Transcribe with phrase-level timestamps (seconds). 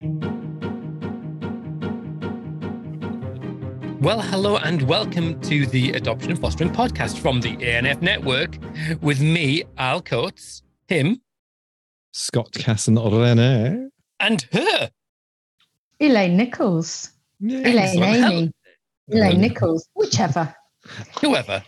[0.00, 0.20] Well,
[4.20, 8.58] hello and welcome to the Adoption and Fostering podcast from the A&F Network
[9.00, 11.20] with me, Al Coates, him,
[12.12, 13.88] Scott Casson Rennie.
[14.20, 14.90] and her.
[15.98, 17.10] Elaine Nichols.
[17.42, 18.14] Elaine Excellent.
[18.14, 18.52] Hello, Amy.
[19.10, 19.88] Elaine Nichols.
[19.94, 20.54] Whichever.
[21.20, 21.64] Whoever.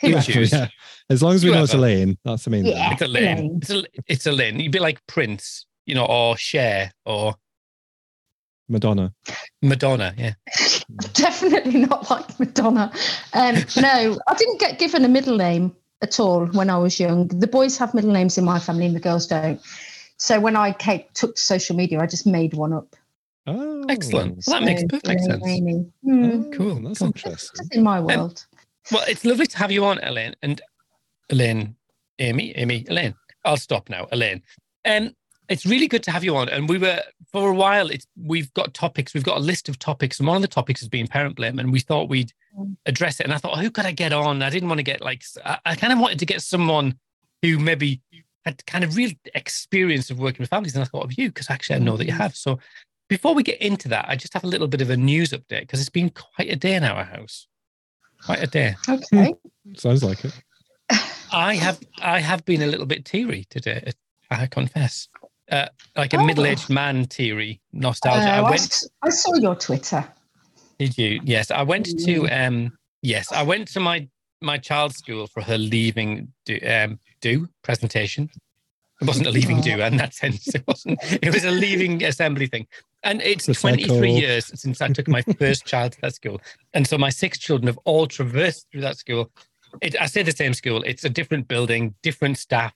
[0.00, 0.32] Whoever.
[0.32, 0.56] Whoever.
[0.56, 0.68] Yeah.
[1.10, 2.72] As long as we know it's Elaine, that's the main thing.
[2.92, 3.24] It's a Lynn.
[3.24, 3.58] Elaine.
[3.60, 7.34] It's a, it's a You'd be like Prince, you know, or Cher or
[8.68, 9.12] Madonna.
[9.62, 10.14] Madonna.
[10.16, 10.34] Yeah.
[11.14, 12.92] Definitely not like Madonna.
[13.32, 17.28] Um, no, I didn't get given a middle name at all when I was young.
[17.28, 19.60] The boys have middle names in my family and the girls don't.
[20.16, 22.94] So when I came, took to social media, I just made one up.
[23.46, 24.42] Oh, Excellent.
[24.46, 25.46] Well, that makes perfect Elaine sense.
[25.46, 25.86] Amy.
[26.04, 26.24] Hmm.
[26.24, 27.06] Oh, Cool, That's cool.
[27.08, 27.56] interesting.
[27.56, 28.44] Just in my world.
[28.92, 30.34] Well, it's lovely to have you on, Elaine.
[30.42, 30.60] And
[31.30, 31.76] Elaine,
[32.18, 33.14] Amy, Amy, Elaine.
[33.44, 34.42] I'll stop now, Elaine.
[34.84, 35.14] Um,
[35.48, 36.48] it's really good to have you on.
[36.48, 37.00] And we were
[37.32, 37.88] for a while.
[37.90, 39.14] It's we've got topics.
[39.14, 41.58] We've got a list of topics, and one of the topics has been parent blame.
[41.58, 42.76] And we thought we'd Mm.
[42.86, 43.24] address it.
[43.24, 44.42] And I thought, who could I get on?
[44.42, 46.98] I didn't want to get like I, I kind of wanted to get someone
[47.42, 48.00] who maybe
[48.46, 50.74] had kind of real experience of working with families.
[50.74, 52.34] And I thought of you because actually I know that you have.
[52.34, 52.58] So
[53.08, 55.60] before we get into that, I just have a little bit of a news update
[55.60, 57.46] because it's been quite a day in our house.
[58.24, 58.74] Quite a day.
[58.88, 59.34] Okay.
[59.76, 60.32] Sounds like it.
[61.30, 63.92] I have I have been a little bit teary today.
[64.30, 65.08] I confess,
[65.50, 66.24] uh, like a Oh.
[66.26, 68.28] middle-aged man teary nostalgia.
[68.28, 68.54] Uh, I I, went.
[68.62, 70.06] s- I saw your Twitter.
[70.78, 71.20] Did you?
[71.24, 72.26] Yes, I went to.
[72.28, 74.08] Um, yes, I went to my
[74.40, 78.30] my child's school for her leaving do, um, do presentation.
[79.00, 80.48] It wasn't a leaving do in that sense.
[80.54, 80.98] It wasn't.
[81.22, 82.66] It was a leaving assembly thing.
[83.04, 84.04] And it's The 23 cycle.
[84.06, 86.40] years since I took my first child to that school.
[86.74, 89.30] And so my six children have all traversed through that school.
[89.82, 90.82] It, I say the same school.
[90.84, 92.72] It's a different building, different staff,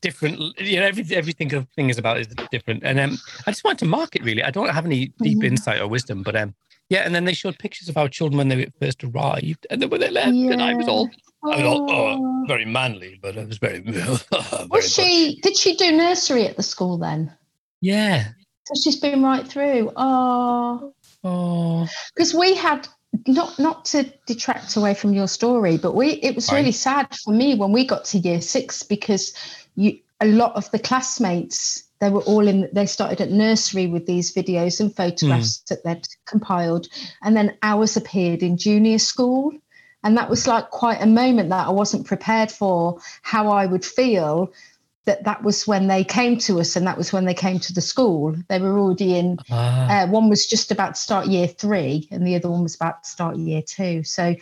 [0.00, 2.82] different, you know, every, everything of thing is about is different.
[2.84, 4.42] And um, I just wanted to mark it really.
[4.42, 5.46] I don't have any deep Mhm.
[5.46, 6.54] insight or wisdom, but um,
[6.88, 7.00] yeah.
[7.00, 10.00] And then they showed pictures of our children when they first arrived and then when
[10.00, 10.28] they left.
[10.28, 11.10] And I was all,
[11.44, 14.18] I was all oh, very manly, but I was very, very
[14.70, 15.40] Was she?
[15.42, 17.32] Did she do nursery at the school then?
[17.80, 18.28] Yeah.
[18.66, 19.92] So she's been right through.
[19.96, 22.88] Oh, Oh, because we had
[23.26, 27.32] not not to detract away from your story, but we it was really sad for
[27.32, 29.34] me when we got to year six because
[29.74, 34.06] you a lot of the classmates they were all in they started at nursery with
[34.06, 36.88] these videos and photographs that they'd compiled.
[37.22, 39.52] And then ours appeared in junior school.
[40.02, 43.84] And that was like quite a moment that I wasn't prepared for how I would
[43.84, 44.50] feel
[45.04, 47.74] that that was when they came to us and that was when they came to
[47.74, 48.34] the school.
[48.48, 50.04] They were already in ah.
[50.04, 53.04] uh, one was just about to start year three and the other one was about
[53.04, 54.04] to start year two.
[54.04, 54.34] So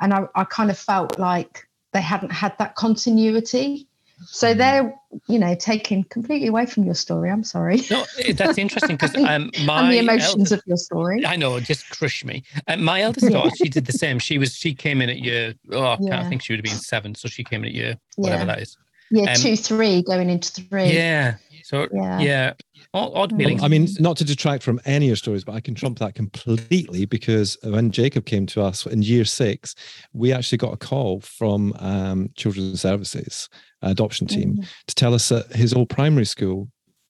[0.00, 3.86] and i, I kind of felt like they hadn't had that continuity
[4.26, 4.94] so they're
[5.28, 8.04] you know taken completely away from your story i'm sorry no,
[8.34, 11.88] that's interesting because um, my and the emotions elder- of your story I know, just
[11.90, 12.42] crush me.
[12.78, 13.38] My eldest Yeah.
[13.38, 14.18] daughter, she did the same.
[14.18, 15.54] She was, she came in at year.
[15.72, 17.96] Oh, I can't think she would have been seven, so she came in at year
[18.16, 18.76] whatever yeah that is.
[19.14, 21.36] Year um, two three going into three Yeah.
[21.64, 22.52] So yeah, yeah,
[22.92, 23.62] odd, odd feelings.
[23.62, 26.14] I mean, not to detract from any of your stories, but I can trump that
[26.14, 29.74] completely because when Jacob came to us in year six,
[30.12, 33.48] we actually got a call from um, Children's Services
[33.80, 34.66] adoption team Mm.
[34.88, 36.68] to tell us that his old primary school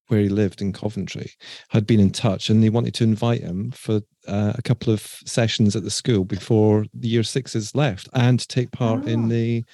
[0.08, 1.32] where he lived in Coventry
[1.70, 5.00] had been in touch and they wanted to invite him for uh, a couple of
[5.24, 9.28] sessions at the school before the year sixes left and to take part in Ah.
[9.28, 9.64] the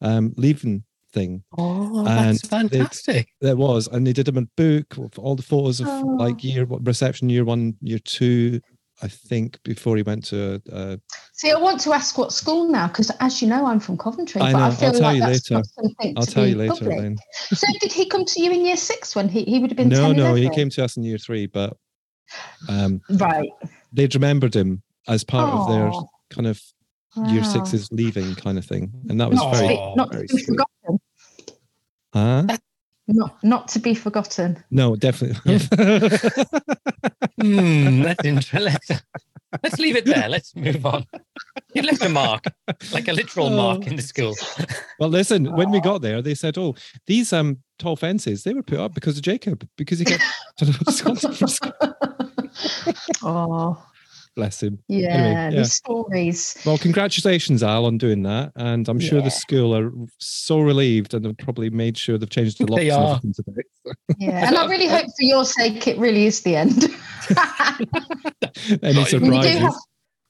[0.00, 0.82] um, leaving
[1.14, 1.42] thing.
[1.56, 3.28] oh, and that's fantastic.
[3.40, 6.00] There was, and they did him a book with all the photos of Oh.
[6.18, 8.60] like year reception, year one, year two,
[9.02, 10.60] I think, before he went to.
[10.70, 10.96] Uh,
[11.32, 14.40] see i want to ask what school now because as you know i'm from coventry
[14.40, 15.62] I but know, i I'll feel tell like you later.
[16.16, 16.74] I'll to tell you later.
[16.74, 16.98] public.
[17.00, 17.16] Then.
[17.52, 19.88] so did he come to you in year six when he, he would have been
[19.88, 21.76] No, 10, no, he came to us in year three, but
[22.68, 23.50] um, right
[23.92, 25.90] they'd remembered him as part of their
[26.30, 26.60] kind of
[27.32, 27.48] year Wow.
[27.56, 29.68] sixes leaving kind of thing, and that was not, very.
[29.68, 30.46] be, not very sweet.
[30.46, 30.73] forgotten.
[32.14, 32.46] Huh?
[33.06, 34.64] Not not to be forgotten.
[34.70, 35.58] No, definitely.
[37.40, 38.60] Hmm, that's interesting.
[38.62, 38.90] Let's,
[39.62, 40.28] let's leave it there.
[40.28, 41.04] Let's move on.
[41.74, 42.44] You left a mark,
[42.92, 43.86] like a literal mark Oh.
[43.88, 44.34] in the school.
[44.98, 45.54] well, listen.
[45.54, 46.74] When we got there, they said, "Oh,
[47.06, 50.20] these um tall fences they were put up because of Jacob because he got."
[53.22, 53.84] oh,
[54.36, 54.80] Bless him.
[54.88, 55.50] yeah, yeah.
[55.50, 56.56] these stories.
[56.66, 58.50] Well, congratulations, Al, on doing that.
[58.56, 59.24] And I'm sure Yeah.
[59.26, 62.90] the school are so relieved and have probably made sure they've changed the locks They
[62.90, 63.16] and are.
[63.16, 63.62] everything today.
[64.18, 66.84] Yeah, and I really hope for your sake it really is the end.
[68.82, 69.60] Any Not even- you do surprises?
[69.60, 69.74] have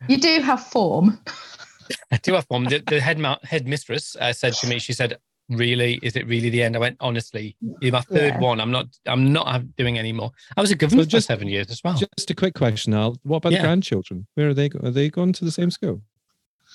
[0.09, 1.19] you do have form.
[2.11, 2.65] I do have one.
[2.65, 5.17] The, the head, ma- head mistress uh, said to me, she said,
[5.49, 5.99] really?
[6.03, 6.77] Is it really the end?
[6.77, 8.39] I went, honestly, my third Yeah.
[8.41, 8.61] one.
[8.61, 8.87] I'm not.
[9.07, 10.31] I'm not doing any more.
[10.57, 11.95] I was a governor So just- for seven years as well.
[11.95, 13.19] Just a quick question, Al.
[13.23, 13.59] What about Yeah.
[13.59, 14.27] the grandchildren?
[14.35, 14.71] Where are they?
[14.83, 16.03] Are they going to the same school?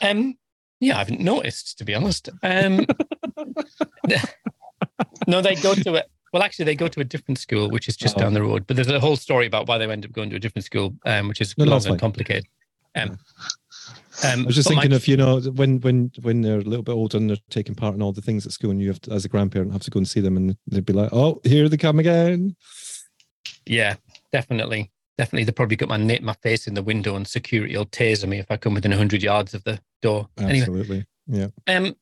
[0.01, 0.37] Um,
[0.79, 2.29] yeah, I haven't noticed to be honest.
[2.43, 2.85] Um,
[5.27, 7.97] no, they go to a well, actually, they go to a different school, which is
[7.97, 8.19] just Oh.
[8.19, 8.67] down the road.
[8.67, 10.93] But there's a whole story about why they end up going to a different school,
[11.03, 12.45] um, which is No, long and complicated.
[12.95, 13.17] Um,
[14.23, 16.63] um, I was just but my- thinking of you know when when when they're a
[16.63, 18.87] little bit older and they're taking part in all the things at school, and you
[18.89, 21.09] have to, as a grandparent have to go and see them, and they'd be like,
[21.13, 22.55] "Oh, here they come again."
[23.65, 23.95] Yeah,
[24.31, 24.91] definitely.
[25.17, 25.43] Definitely.
[25.43, 28.39] They probably got my na- my face in the window and security will taser me
[28.39, 30.29] if I come within 100 yards of the door.
[30.37, 31.47] Anyway, Absolutely, yeah.
[31.67, 31.93] um,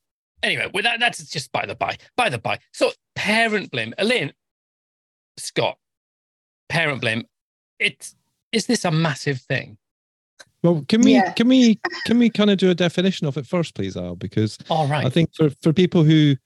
[0.42, 1.96] anyway, well, that, that's just by the by.
[2.16, 2.58] By the by.
[2.72, 3.92] So, parent blame.
[3.98, 4.32] Elaine,
[5.36, 5.78] Scott,
[6.68, 7.26] parent blame.
[7.80, 8.14] It's,
[8.52, 9.78] is this a massive thing?
[10.62, 11.32] Well, can we Yeah.
[11.32, 14.16] can we can we kind of do a definition of it first, please, Al?
[14.16, 15.06] Because All right.
[15.06, 16.36] I think for for people who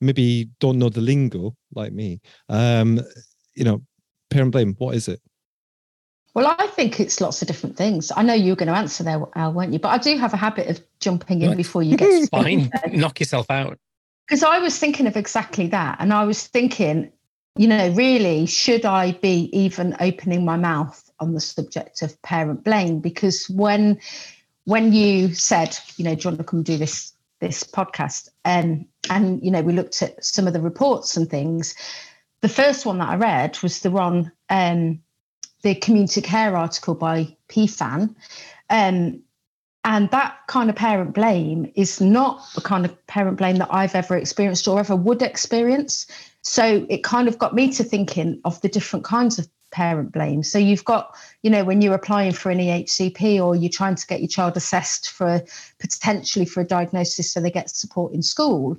[0.00, 3.00] maybe don't know the lingo like me, um,
[3.54, 3.82] you know,
[4.30, 4.74] parent blame.
[4.78, 5.20] What is it?
[6.34, 8.12] Well, I think it's lots of different things.
[8.16, 9.80] I know you were going to answer there, Al, weren't you?
[9.80, 11.56] But I do have a habit of jumping in Right.
[11.56, 12.70] before you get to it's Fine.
[12.92, 13.78] Knock yourself out.
[14.28, 15.96] because I was thinking of exactly that.
[15.98, 17.10] And I was thinking,
[17.56, 22.64] you know, really, should I be even opening my mouth on the subject of parent
[22.64, 23.00] blame?
[23.00, 24.00] Because when
[24.64, 28.28] when you said, you know, do you want to come do this this podcast?
[28.44, 31.74] Um, and you know, we looked at some of the reports and things.
[32.40, 35.00] The first one that I read was the one, um,
[35.62, 38.14] the community care article by PFAN.
[38.70, 39.22] Um,
[39.84, 43.94] and that kind of parent blame is not the kind of parent blame that I've
[43.94, 46.06] ever experienced or ever would experience.
[46.42, 50.42] So it kind of got me to thinking of the different kinds of parent blame.
[50.42, 54.06] So you've got, you know, when you're applying for an EHCP or you're trying to
[54.06, 55.42] get your child assessed for
[55.78, 58.76] potentially for a diagnosis so they get support in school.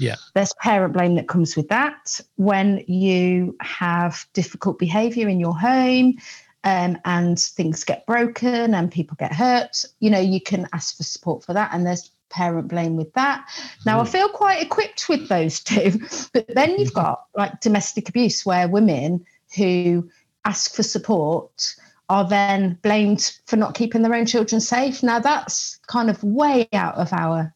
[0.00, 0.16] Yeah.
[0.34, 2.20] There's parent blame that comes with that.
[2.36, 6.18] When you have difficult behavior in your home,
[6.64, 11.02] um, and things get broken and people get hurt, you know, you can ask for
[11.02, 11.70] support for that.
[11.74, 13.46] And there's parent blame with that.
[13.86, 16.00] Now, I feel quite equipped with those two.
[16.32, 19.24] But then you've got like domestic abuse, where women
[19.56, 20.10] who
[20.44, 21.74] ask for support
[22.08, 25.02] are then blamed for not keeping their own children safe.
[25.02, 27.54] Now, that's kind of way out of our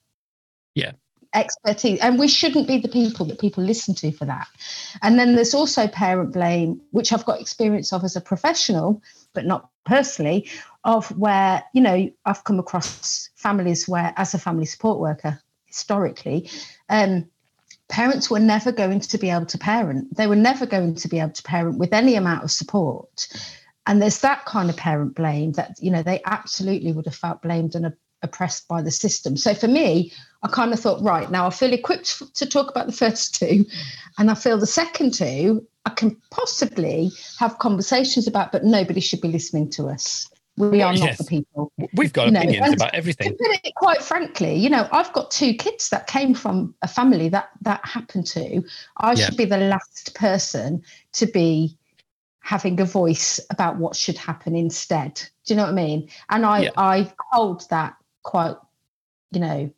[0.75, 0.93] Yeah.
[1.35, 4.49] expertise and we shouldn't be the people that people listen to for that
[5.03, 9.03] and then there's also parent blame which i've got experience of as a professional
[9.35, 10.49] but not personally
[10.85, 16.49] of where you know i've come across families where as a family support worker historically
[16.89, 17.29] um,
[17.89, 21.19] parents were never going to be able to parent they were never going to be
[21.19, 23.29] able to parent with any amount of support
[23.87, 27.43] and there's that kind of parent blame that you know they absolutely would have felt
[27.43, 27.93] blamed and
[28.23, 30.13] oppressed by the system so for me
[30.43, 33.65] I kind of thought, right, now I feel equipped to talk about the first two.
[34.19, 39.21] And I feel the second two, I can possibly have conversations about, but nobody should
[39.21, 40.29] be listening to us.
[40.59, 41.19] We are not Yes.
[41.19, 41.73] the people.
[41.95, 43.31] We've got You opinions and- about everything.
[43.31, 46.89] To put it quite frankly, you know, I've got two kids that came from a
[46.89, 48.63] family that that happened to.
[48.99, 49.25] I Yeah.
[49.27, 50.83] should be the last person
[51.15, 51.77] to be
[52.41, 55.15] having a voice about what should happen instead.
[55.45, 56.09] Do you know what I mean?
[56.31, 56.71] And I Yeah.
[56.77, 58.57] I hold that quite,
[59.33, 59.71] you know,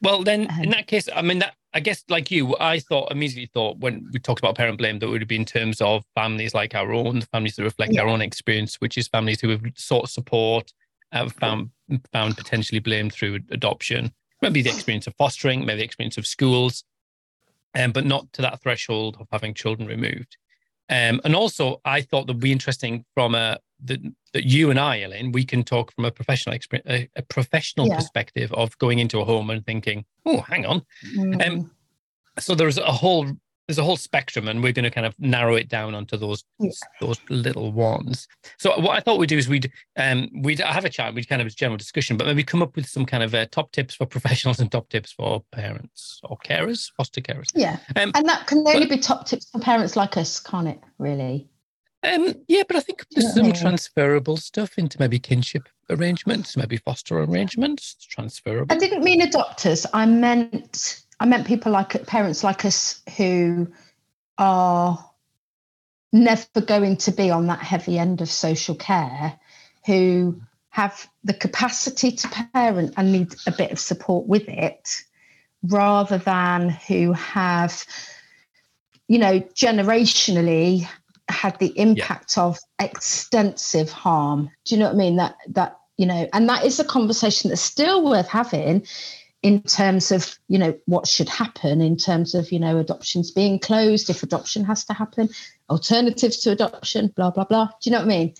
[0.00, 3.12] Well, then in Um, that case, I mean, that I guess like you, I thought
[3.12, 6.04] immediately thought when we talked about parent blame that it would be in terms of
[6.12, 9.62] families like our own, families that reflect our own experience, which is families who have
[9.76, 10.72] sought support,
[11.12, 11.70] have found
[12.12, 14.10] found potentially blamed through adoption,
[14.42, 16.82] maybe the experience of fostering, maybe the experience of schools,
[17.76, 20.36] um, but not to that threshold of having children removed.
[20.90, 24.00] Um, and also, I thought that would be interesting from a that,
[24.32, 27.86] that you and I, Elaine, we can talk from a professional experience, a, a professional
[27.88, 27.96] Yeah.
[27.96, 30.82] perspective of going into a home and thinking, oh, hang on.
[31.16, 31.70] mm, Um,
[32.38, 33.26] so there's a whole
[33.66, 36.42] there's a whole spectrum, and we're going to kind of narrow it down onto those
[36.58, 36.70] Yeah.
[37.02, 38.26] those little ones.
[38.58, 41.42] So what I thought we'd do is we'd um we'd have a chat, we'd kind
[41.42, 43.94] of a general discussion, but maybe come up with some kind of uh, top tips
[43.94, 47.48] for professionals and top tips for parents or carers, foster carers.
[47.54, 47.76] yeah.
[47.94, 50.80] Um, And that can only be top tips for parents like us, can't it?
[50.96, 51.50] Really?
[52.02, 57.18] Um, yeah, but I think there's some transferable stuff into maybe kinship arrangements, maybe foster
[57.18, 57.96] arrangements.
[58.08, 58.74] Transferable.
[58.74, 59.84] I didn't mean adopters.
[59.92, 63.68] I meant I meant people like parents like us who
[64.38, 65.04] are
[66.12, 69.38] never going to be on that heavy end of social care,
[69.84, 70.40] who
[70.70, 75.02] have the capacity to parent and need a bit of support with it,
[75.64, 77.84] rather than who have,
[79.08, 80.88] you know, generationally
[81.28, 84.50] had the impact of extensive harm.
[84.64, 85.16] Do you know what I mean?
[85.16, 88.86] That that you know, and that is a conversation that's still worth having
[89.42, 93.58] in terms of you know what should happen in terms of you know adoptions being
[93.58, 95.28] closed if adoption has to happen
[95.70, 98.34] alternatives to adoption blah blah blah do you know what i mean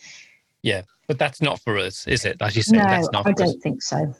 [0.63, 3.33] yeah but that's not for us is it as you say no that's not i
[3.33, 3.63] don't us.
[3.63, 4.13] think so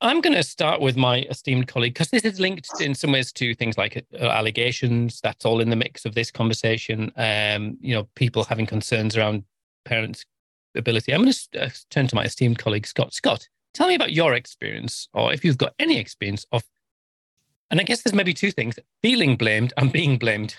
[0.00, 3.32] i'm going to start with my esteemed colleague because this is linked in some ways
[3.32, 7.94] to things like uh, allegations that's all in the mix of this conversation um you
[7.94, 9.44] know people having concerns around
[9.84, 10.24] parents
[10.74, 14.12] ability i'm going to uh, turn to my esteemed colleague scott scott tell me about
[14.12, 16.64] your experience, or if you've got any experience of,
[17.70, 20.56] and I guess there's maybe two things feeling blamed and being blamed.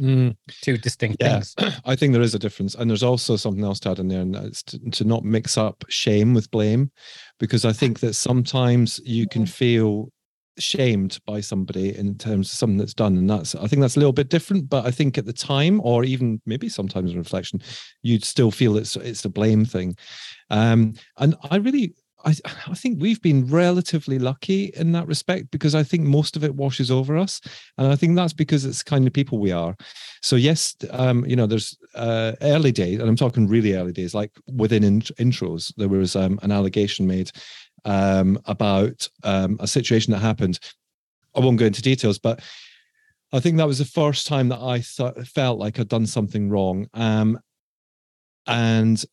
[0.00, 0.36] Mm.
[0.62, 1.40] Two distinct yeah.
[1.40, 1.54] things.
[1.84, 2.74] I think there is a difference.
[2.74, 5.56] And there's also something else to add in there, and that's to, to not mix
[5.56, 6.90] up shame with blame,
[7.38, 10.10] because I think that sometimes you can feel
[10.58, 13.98] shamed by somebody in terms of something that's done and that's i think that's a
[13.98, 17.60] little bit different but i think at the time or even maybe sometimes in reflection
[18.00, 19.94] you'd still feel it's it's a blame thing
[20.50, 21.94] um, and I really,
[22.26, 22.34] I,
[22.66, 26.54] I think we've been relatively lucky in that respect because I think most of it
[26.54, 27.40] washes over us,
[27.78, 29.76] and I think that's because it's kind of people we are.
[30.22, 34.12] So yes, um, you know, there's uh, early days, and I'm talking really early days,
[34.12, 37.30] like within in- intros, there was um, an allegation made
[37.84, 40.58] um, about um, a situation that happened.
[41.36, 42.40] I won't go into details, but
[43.32, 46.48] I think that was the first time that I th- felt like I'd done something
[46.48, 46.88] wrong.
[46.92, 47.38] Um,
[48.48, 49.04] and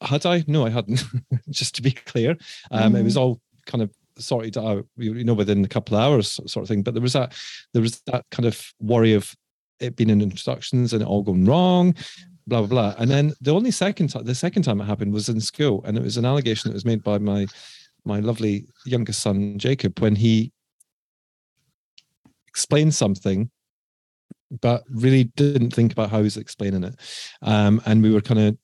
[0.00, 0.44] had I?
[0.46, 1.02] No, I hadn't.
[1.50, 2.36] Just to be clear,
[2.70, 3.00] um, mm.
[3.00, 3.20] it was mm.
[3.20, 6.82] all kind of sorted out, you know, within a couple of hours, sort of thing.
[6.82, 7.34] But there was that,
[7.72, 9.34] there was that kind of worry of
[9.78, 11.94] it being in introductions and it all going wrong,
[12.46, 12.94] blah blah blah.
[12.98, 15.96] And then the only second time, the second time it happened was in school, and
[15.96, 17.46] it was an allegation that was made by my
[18.04, 20.52] my lovely youngest son Jacob when he
[22.48, 23.50] explained something
[24.60, 26.96] but really didn't think about how he was explaining it.
[27.42, 28.58] Um, and we were kind of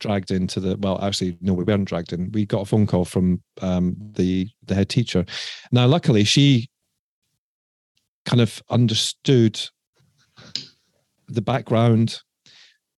[0.00, 2.30] dragged into the well actually no we weren't dragged in.
[2.32, 5.24] We got a phone call from um, the the head teacher.
[5.72, 6.68] Now luckily she
[8.24, 9.60] kind of understood
[11.28, 12.20] the background.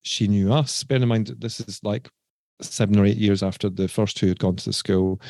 [0.02, 0.82] She knew us.
[0.84, 2.08] Bear in mind this is like
[2.60, 5.20] seven or eight years after the first two had gone to the school.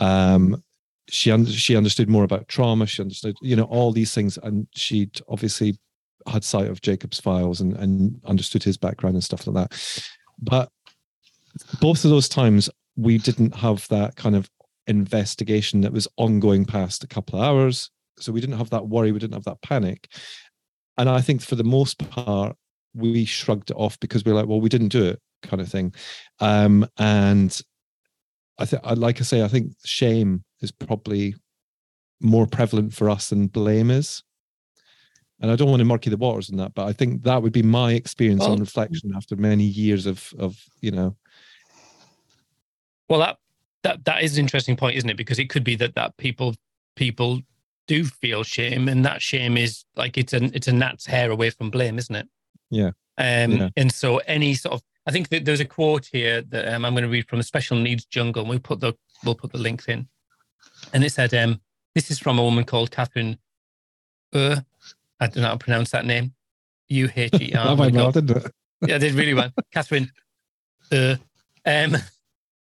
[0.00, 0.62] Um,
[1.08, 2.86] she un- she understood more about trauma.
[2.86, 4.38] She understood you know all these things.
[4.42, 5.78] And she'd obviously
[6.26, 10.02] had sight of jacob's files and, and understood his background and stuff like that.
[10.40, 10.70] But
[11.80, 14.50] both of those times we didn't have that kind of
[14.86, 17.90] investigation that was ongoing past a couple of hours.
[18.18, 20.08] So we didn't have that worry, we didn't have that panic.
[20.96, 22.56] And I think for the most part,
[22.94, 25.68] we shrugged it off because we are like, well, we didn't do it, kind of
[25.68, 25.94] thing.
[26.40, 27.56] Um, and
[28.58, 31.36] I think, like I say, I think shame is probably
[32.20, 34.22] more prevalent for us than blame is.
[35.40, 37.52] And I don't want to murky the waters in that, but I think that would
[37.52, 41.16] be my experience well, on reflection after many years of of you know
[43.08, 43.38] well, that
[43.82, 45.16] that that is an interesting point, isn't it?
[45.16, 46.54] Because it could be that that people
[46.96, 47.40] people
[47.86, 51.50] do feel shame, and that shame is like it's a it's a gnat's hair away
[51.50, 52.28] from blame, isn't it?
[52.70, 52.90] Yeah.
[53.16, 53.68] Um, yeah.
[53.76, 56.92] And so any sort of I think that there's a quote here that um, I'm
[56.92, 58.42] going to read from the Special Needs Jungle.
[58.42, 60.06] And we'll put the we'll put the links in,
[60.92, 61.60] and it said, um,
[61.94, 63.38] "This is from a woman called Catherine.
[64.34, 64.60] Uh,
[65.18, 66.34] I don't know how to pronounce that name.
[66.90, 67.74] U H E R.
[68.86, 70.12] Yeah, I did really well, Catherine.
[70.92, 71.16] Uh,
[71.66, 71.96] um,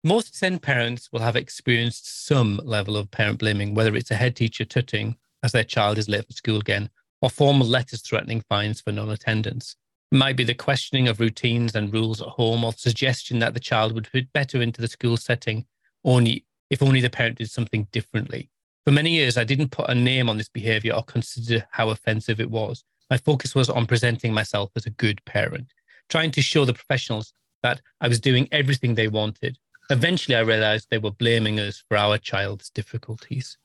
[0.04, 4.37] most SEND parents will have experienced some level of parent blaming, whether it's a head
[4.37, 6.90] teacher tutting as their child is late for school again,
[7.23, 9.76] or formal letters threatening fines for non attendance.
[10.12, 13.54] It might be the questioning of routines and rules at home, or the suggestion that
[13.54, 15.64] the child would fit better into the school setting
[16.04, 18.50] only if only the parent did something differently.
[18.84, 22.40] For many years, I didn't put a name on this behavior or consider how offensive
[22.40, 22.84] it was.
[23.08, 25.73] My focus was on presenting myself as a good parent,
[26.11, 27.32] trying to show the professionals
[27.62, 29.58] that I was doing everything they wanted
[29.91, 33.59] eventually I realized they were blaming us for our child's difficulties.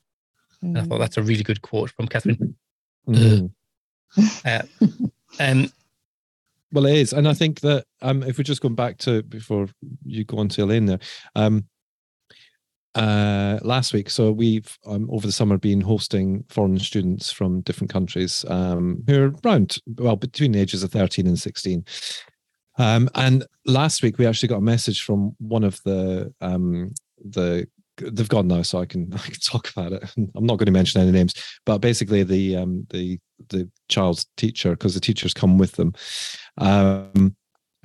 [0.62, 0.78] Mm.
[0.78, 2.54] I thought that's a really good quote from Catherine.
[3.08, 3.50] Mm.
[4.44, 4.62] uh,
[5.40, 5.72] um,
[6.72, 7.12] well, it is.
[7.12, 9.68] And I think that um, if we're just going back to before
[10.04, 11.00] you go on to Elaine there,
[11.34, 11.64] um,
[12.96, 17.92] uh, last week, so we've um, over the summer been hosting foreign students from different
[17.92, 21.84] countries um, who are around, well, between the ages of 13 and 16.
[22.80, 27.66] Um, and last week we actually got a message from one of the um, the
[27.98, 30.02] they've gone now, so I can I can talk about it.
[30.16, 31.34] I'm not going to mention any names,
[31.66, 33.18] but basically the um, the
[33.50, 35.92] the child's teacher, because the teachers come with them
[36.56, 37.36] um,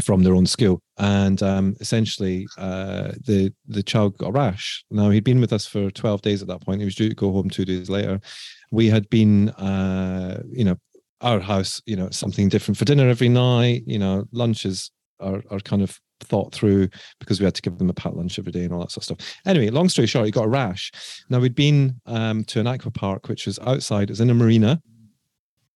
[0.02, 4.86] from their own school, and um, essentially uh, the the child got a rash.
[4.92, 6.80] Now he'd been with us for 12 days at that point.
[6.80, 8.22] He was due to go home two days later.
[8.72, 10.78] We had been, uh, you know,
[11.26, 13.84] our house, you know, something different for dinner every night.
[13.86, 16.88] You know, lunches are are kind of thought through
[17.20, 19.10] because we had to give them a pat lunch every day and all that sort
[19.10, 19.36] of stuff.
[19.46, 20.92] Anyway, long story short, he got a rash.
[21.30, 24.34] Now we'd been um, to an aqua park, which was outside, it was in a
[24.34, 24.82] marina,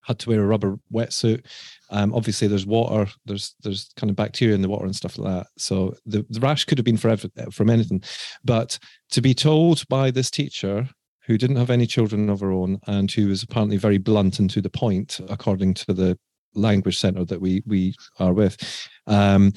[0.02, 1.46] had to wear a rubber wetsuit.
[1.90, 5.34] Um, obviously, there's water, there's there's kind of bacteria in the water and stuff like
[5.34, 5.48] that.
[5.58, 7.16] So the, the rash could have been for
[7.52, 8.04] from anything.
[8.44, 8.78] But
[9.12, 10.88] to be told by this teacher
[11.30, 14.50] who didn't have any children of her own and who was apparently very blunt and
[14.50, 16.18] to the point, according to the
[16.56, 18.58] language center that we we are with,
[19.06, 19.54] um,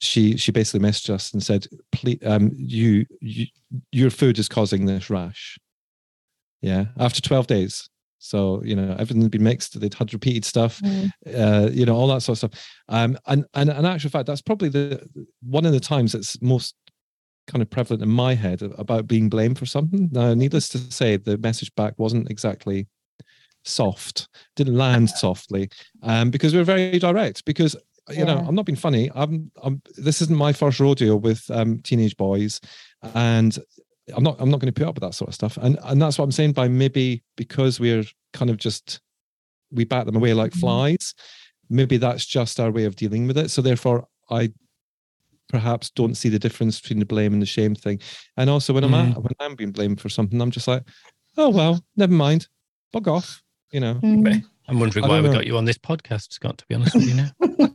[0.00, 3.46] she she basically messaged us and said, "Please, um, you, you
[3.92, 5.56] your food is causing this rash."
[6.60, 7.88] Yeah, after twelve days.
[8.18, 9.78] So you know everything had been mixed.
[9.78, 11.12] They'd had repeated stuff, mm.
[11.32, 12.66] uh, you know all that sort of stuff.
[12.88, 15.06] Um, and and in actual fact, that's probably the
[15.42, 16.74] one of the times that's most
[17.46, 20.08] kind of prevalent in my head about being blamed for something.
[20.12, 22.86] Now, needless to say, the message back wasn't exactly
[23.64, 25.70] soft, didn't land softly,
[26.02, 27.44] um, because we are very direct.
[27.44, 27.76] Because
[28.10, 28.24] you yeah.
[28.24, 29.10] know, I'm not being funny.
[29.14, 29.80] I'm, I'm.
[29.96, 32.60] This isn't my first rodeo with um, teenage boys,
[33.14, 33.56] and
[34.14, 34.36] I'm not.
[34.38, 35.56] I'm not going to put up with that sort of stuff.
[35.56, 39.00] And and that's what I'm saying by maybe because we're kind of just
[39.70, 40.60] we bat them away like mm-hmm.
[40.60, 41.14] flies.
[41.70, 43.50] Maybe that's just our way of dealing with it.
[43.50, 44.52] So therefore, I
[45.54, 48.00] perhaps don't see the difference between the blame and the shame thing.
[48.36, 48.88] And also when mm.
[48.88, 50.82] I'm at, when I'm being blamed for something, I'm just like,
[51.36, 52.48] oh well, never mind,
[52.92, 53.40] bug off.
[53.70, 53.94] You know.
[53.94, 54.44] Mm.
[54.66, 57.14] I'm wondering why we got you on this podcast, Scott, to be honest with you
[57.14, 57.30] now.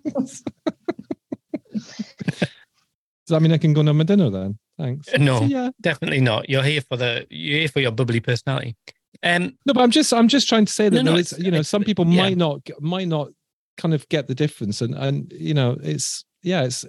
[1.73, 4.59] Does that mean I can go and have my dinner then?
[4.77, 5.13] Thanks.
[5.13, 5.69] Uh, no, yeah.
[5.79, 6.49] definitely not.
[6.49, 8.75] You're here for the you're here for your bubbly personality.
[9.23, 11.61] Um, no, but I'm just I'm just trying to say that no, no, you know
[11.61, 12.23] some people yeah.
[12.23, 13.29] might not might not
[13.77, 16.85] kind of get the difference, and and you know it's yeah it's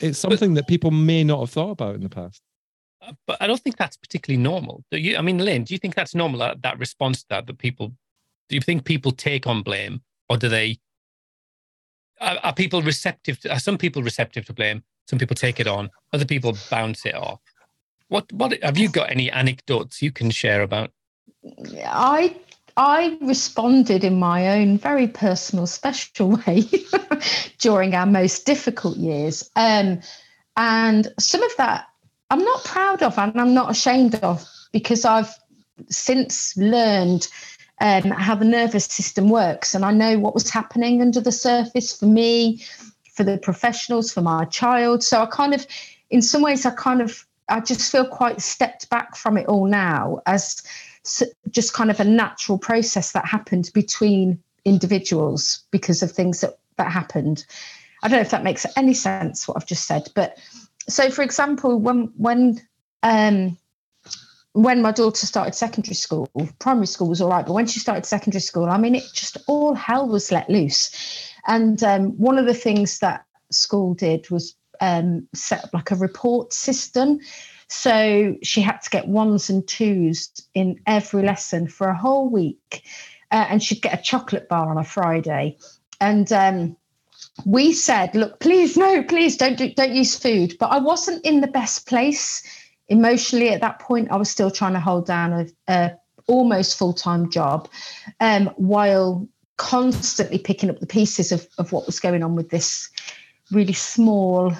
[0.00, 2.42] it's something but, that people may not have thought about in the past.
[3.02, 4.84] Uh, but I don't think that's particularly normal.
[4.90, 5.16] Do you?
[5.16, 7.92] I mean, Lynn, do you think that's normal that, that response to that that people
[8.48, 10.78] do you think people take on blame or do they
[12.20, 15.66] are, are people receptive to, are some people receptive to blame some people take it
[15.66, 17.40] on other people bounce it off
[18.08, 20.90] what what have you got any anecdotes you can share about
[21.88, 22.34] i
[22.76, 26.64] i responded in my own very personal special way
[27.58, 30.00] during our most difficult years um,
[30.56, 31.86] and some of that
[32.30, 35.34] i'm not proud of and i'm not ashamed of because i've
[35.88, 37.28] since learned
[37.80, 39.74] um, how the nervous system works.
[39.74, 42.62] And I know what was happening under the surface for me,
[43.14, 45.02] for the professionals, for my child.
[45.02, 45.66] So I kind of,
[46.10, 49.66] in some ways, I kind of, I just feel quite stepped back from it all
[49.66, 50.62] now as
[51.50, 56.90] just kind of a natural process that happened between individuals because of things that, that
[56.90, 57.44] happened.
[58.02, 60.38] I don't know if that makes any sense what I've just said, but
[60.88, 62.60] so for example, when when
[63.02, 63.56] um,
[64.52, 68.06] when my daughter started secondary school, primary school was all right, but when she started
[68.06, 71.32] secondary school, I mean, it just all hell was let loose.
[71.46, 75.96] And um, one of the things that school did was um, set up like a
[75.96, 77.18] report system.
[77.68, 82.82] So she had to get ones and twos in every lesson for a whole week.
[83.30, 85.56] Uh, and she'd get a chocolate bar on a Friday.
[86.00, 86.76] And um,
[87.44, 90.56] we said, look, please, no, please don't do, don't use food.
[90.60, 92.42] But I wasn't in the best place
[92.88, 95.92] emotionally at that point i was still trying to hold down a, a
[96.26, 97.68] almost full-time job
[98.20, 102.88] um, while constantly picking up the pieces of, of what was going on with this
[103.54, 104.54] really small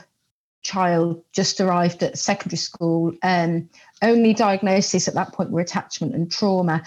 [0.63, 3.69] child just arrived at secondary school um,
[4.01, 6.83] only diagnosis at that point were attachment and trauma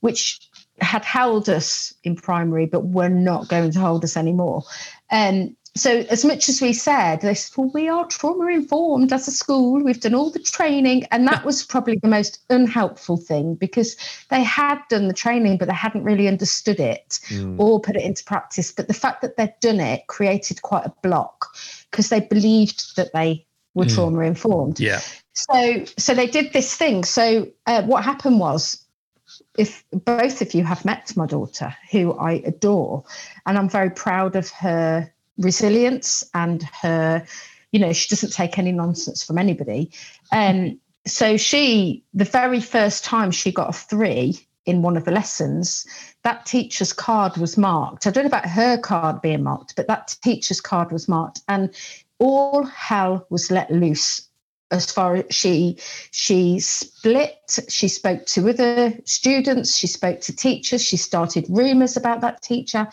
[0.00, 4.62] which had held us in primary but were not going to hold us anymore.
[5.10, 9.26] Um, so as much as we said, they said, well, we are trauma informed as
[9.26, 9.82] a school.
[9.82, 11.06] We've done all the training.
[11.10, 13.96] And that was probably the most unhelpful thing because
[14.28, 17.58] they had done the training, but they hadn't really understood it mm.
[17.58, 18.70] or put it into practice.
[18.70, 21.56] But the fact that they'd done it created quite a block
[21.90, 23.94] because they believed that they were mm.
[23.94, 24.78] trauma informed.
[24.78, 25.00] Yeah.
[25.32, 27.04] So so they did this thing.
[27.04, 28.84] So uh, what happened was
[29.56, 33.04] if both of you have met my daughter, who I adore,
[33.46, 37.24] and I'm very proud of her resilience and her,
[37.70, 39.90] you know, she doesn't take any nonsense from anybody.
[40.30, 45.10] Um, so she, the very first time she got a three in one of the
[45.10, 45.86] lessons,
[46.22, 48.06] that teacher's card was marked.
[48.06, 51.74] I don't know about her card being marked, but that teacher's card was marked, and
[52.18, 54.28] all hell was let loose
[54.70, 55.78] as far as she
[56.12, 62.22] she split she spoke to other students she spoke to teachers she started rumors about
[62.22, 62.88] that teacher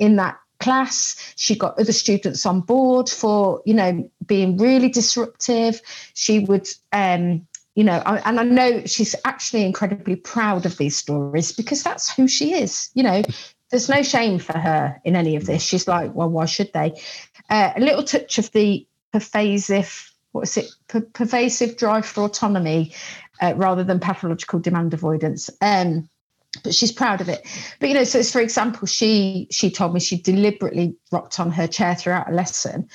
[0.00, 1.16] in that class.
[1.36, 5.80] She got other students on board for, you know, being really disruptive.
[6.14, 11.52] She would, um, you know, and I know she's actually incredibly proud of these stories
[11.52, 12.90] because that's who she is.
[12.94, 13.22] You know,
[13.70, 15.62] there's no shame for her in any of this.
[15.62, 17.00] She's like, well, why should they?
[17.48, 22.92] Uh, a little touch of the pervasive, what is it, per- pervasive drive for autonomy
[23.40, 25.50] uh, rather than pathological demand avoidance.
[25.60, 26.08] Um,
[26.62, 27.46] but she's proud of it.
[27.78, 31.50] But you know, so it's for example, she she told me she deliberately rocked on
[31.52, 32.88] her chair throughout a lesson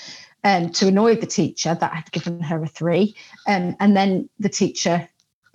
[0.43, 3.15] um, to annoy the teacher that had given her a three,
[3.47, 5.09] um, and then the teacher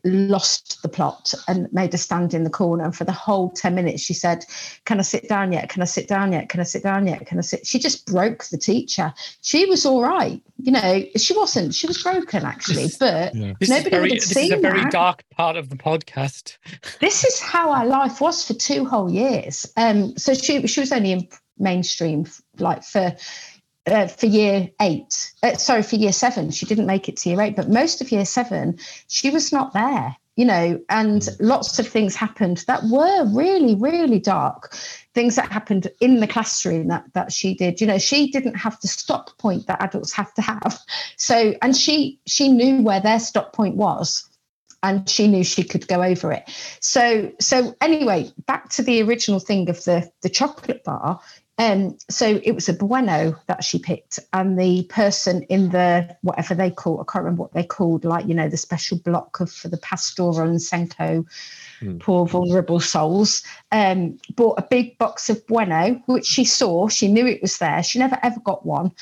[0.04, 2.84] lost the plot and made a stand in the corner.
[2.84, 4.44] And for the whole 10 minutes, she said,
[4.84, 5.68] Can I sit down yet?
[5.68, 6.48] Can I sit down yet?
[6.48, 7.26] Can I sit down yet?
[7.26, 7.66] Can I sit?
[7.66, 9.12] She just broke the teacher.
[9.42, 10.40] She was all right.
[10.58, 11.74] You know, she wasn't.
[11.74, 13.54] She was broken actually, but yeah.
[13.60, 14.92] nobody very, would have this seen is a very that.
[14.92, 16.56] dark part of the podcast.
[17.00, 19.66] This is how our life was for two whole years.
[19.76, 22.26] Um, so she she was only in mainstream
[22.58, 23.14] like for
[23.90, 26.50] uh, for year eight, uh, sorry, for year seven.
[26.50, 29.72] She didn't make it to year eight, but most of year seven, she was not
[29.72, 34.74] there, you know, and lots of things happened that were really, really dark.
[35.12, 38.80] Things that happened in the classroom that that she did, you know, she didn't have
[38.80, 40.78] the stop point that adults have to have.
[41.16, 44.30] So, and she she knew where their stop point was
[44.82, 46.44] and she knew she could go over it.
[46.80, 51.20] So so anyway, back to the original thing of the the chocolate bar.
[51.60, 56.54] Um, so it was a bueno that she picked, and the person in the whatever
[56.54, 59.52] they call, I can't remember what they called, like you know, the special block of
[59.52, 60.62] for the pastoral and
[61.80, 67.08] SENCO, poor vulnerable souls, um, bought a big box of bueno, which she saw, she
[67.08, 67.82] knew it was there.
[67.82, 68.92] She never ever got one.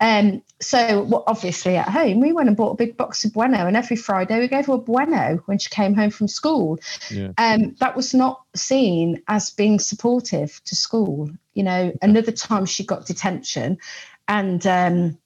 [0.00, 3.66] Um, so well, obviously at home, we went and bought a big box of bueno,
[3.66, 6.78] and every Friday we gave her a bueno when she came home from school.
[7.10, 7.32] Yeah.
[7.38, 11.30] Um, that was not seen as being supportive to school.
[11.54, 13.78] You know, another time she got detention,
[14.28, 15.18] and um,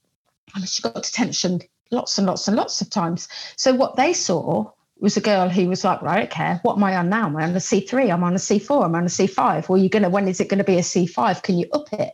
[0.64, 3.28] she got detention lots and lots and lots of times.
[3.56, 4.70] So what they saw
[5.02, 7.26] was a girl who was like, right, okay, what am I on now?
[7.26, 8.12] Am I on a C3?
[8.12, 8.84] I'm on a C4.
[8.84, 9.68] I'm on a C5.
[9.68, 11.42] Well, you're gonna when is it gonna be a C5?
[11.42, 12.12] Can you up it?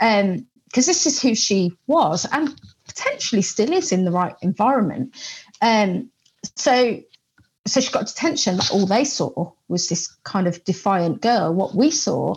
[0.00, 2.54] Um, because this is who she was and
[2.86, 5.14] potentially still is in the right environment.
[5.62, 6.10] Um,
[6.56, 7.00] so
[7.66, 8.56] so she got detention.
[8.56, 11.52] But all they saw was this kind of defiant girl.
[11.52, 12.36] What we saw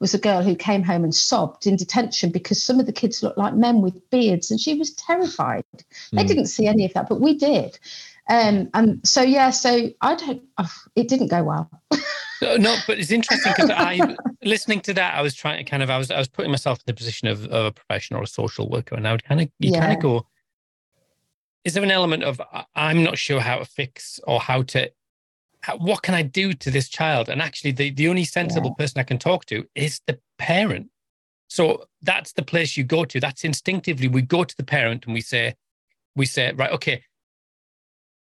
[0.00, 3.22] was a girl who came home and sobbed in detention because some of the kids
[3.22, 5.64] looked like men with beards, and she was terrified.
[6.12, 6.28] They Mm.
[6.28, 7.78] didn't see any of that, but we did.
[8.32, 10.42] Um, and so yeah, so I don't.
[10.56, 11.70] oh, it didn't go well.
[12.40, 15.82] No, no, but it's interesting because I, listening to that, I was trying to kind
[15.82, 18.24] of, I was, I was putting myself in the position of, of a professional or
[18.24, 20.26] a social worker, and I would kind of, you kind of go,
[21.64, 22.40] is there an element of
[22.74, 24.90] I'm not sure how to fix or how to,
[25.60, 27.28] how, what can I do to this child?
[27.28, 30.88] And actually, the the only sensible person I can talk to is the parent.
[31.48, 33.20] So that's the place you go to.
[33.20, 35.54] That's instinctively we go to the parent and we say,
[36.16, 37.04] we say, right, okay,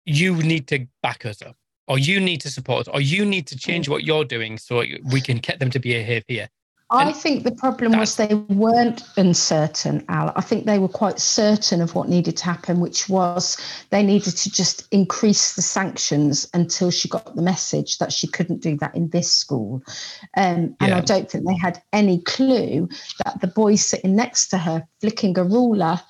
[0.09, 1.55] you need to back us up
[1.89, 4.83] or you need to support us, or you need to change what you're doing so
[5.11, 6.47] we can get them to behave here.
[6.91, 10.31] I And think the problem was they weren't uncertain, Al.
[10.35, 13.57] I think they were quite certain of what needed to happen, which was
[13.91, 18.61] they needed to just increase the sanctions until she got the message that she couldn't
[18.61, 19.83] do that in this school.
[20.35, 22.89] Um, and I don't think they had any clue
[23.23, 26.01] that the boy sitting next to her flicking a ruler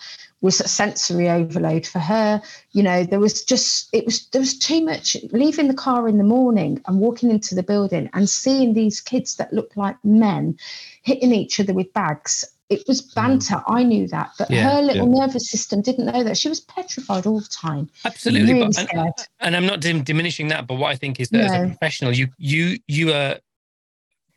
[0.42, 2.42] was a sensory overload for her.
[2.72, 6.18] You know, there was just it was there was too much leaving the car in
[6.18, 10.58] the morning and walking into the building and seeing these kids that looked like men
[11.04, 12.46] hitting each other with bags.
[12.70, 13.16] It was mm.
[13.16, 13.62] banter.
[13.68, 16.38] I knew that, but Yeah, her little nervous system didn't know that.
[16.38, 17.90] She was petrified all the time.
[18.06, 20.68] Absolutely, Really but, and, and I'm not dim- diminishing that.
[20.68, 23.40] But what I think is that as a professional, you you you are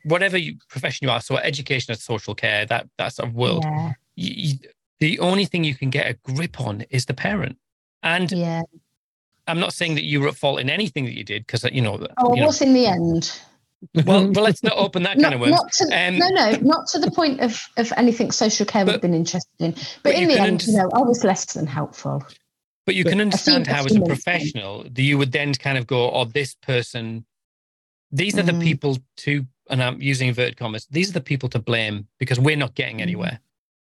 [0.03, 1.21] whatever you, profession you are.
[1.21, 3.63] So education or social care, that that sort of world.
[3.63, 4.69] Yeah, You, you,
[5.03, 7.57] the only thing you can get a grip on is the parent.
[8.03, 8.61] And yeah.
[9.47, 11.81] I'm not saying that you were at fault in anything that you did because you
[11.81, 11.95] know.
[12.17, 13.23] Oh, you it know was in the end.
[14.05, 15.51] well, well, let's not open that kind Not, of worms.
[15.51, 18.87] not to, Um, no, no, not to the point of, of anything social care would
[18.87, 19.71] But- have been interested in.
[19.71, 22.25] But, but in the can end, you know, I was less than helpful.
[22.85, 25.85] But you But can understand how, as a professional, that you would then kind of
[25.85, 27.25] go, "Oh, this person,
[28.11, 28.61] these are the Mm.
[28.61, 30.87] people to," and I'm using inverted commas.
[30.89, 33.07] These are the people to blame because we're not getting Mm.
[33.07, 33.39] anywhere.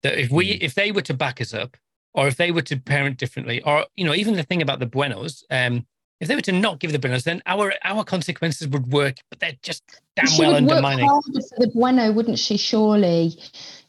[0.04, 1.76] That if we, if they were to back us up,
[2.14, 4.86] or if they were to parent differently, or you know, even the thing about the
[4.86, 5.86] buenos, um,
[6.22, 9.40] if they were to not give the buenos, then our our consequences would work, but
[9.40, 9.84] they're just
[10.16, 11.08] damn she well would work undermining.
[11.08, 12.58] harder for the bueno, wouldn't she?
[12.58, 13.34] Surely,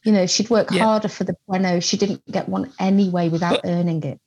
[0.04, 0.84] you know, she'd work Yeah.
[0.84, 1.80] harder for the bueno.
[1.80, 4.20] She didn't get one anyway without earning it.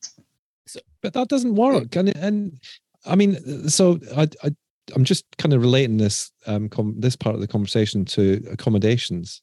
[1.01, 2.59] but that doesn't work and and
[3.05, 3.35] i mean
[3.69, 4.55] so i, I
[4.95, 9.41] i'm just kind of relating this um com- this part of the conversation to accommodations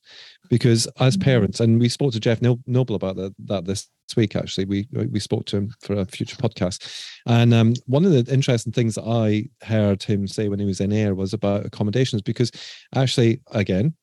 [0.51, 1.23] because as Mhm.
[1.23, 5.21] parents and we spoke to jeff noble about that, that this week actually we we
[5.21, 6.85] spoke to him for a future podcast
[7.27, 10.81] and um one of the interesting things that i heard him say when he was
[10.81, 12.51] in air was about accommodations because
[12.95, 13.95] actually again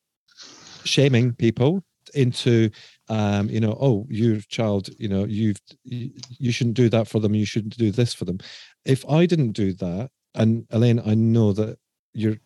[0.84, 1.84] shaming people
[2.14, 2.70] into
[3.10, 7.20] um, you know, oh, your child, you know, you've you, you shouldn't do that for
[7.20, 7.34] them.
[7.34, 8.38] You shouldn't do this for them.
[8.84, 11.78] If I didn't do that, and Elaine, I know that
[12.12, 12.36] you're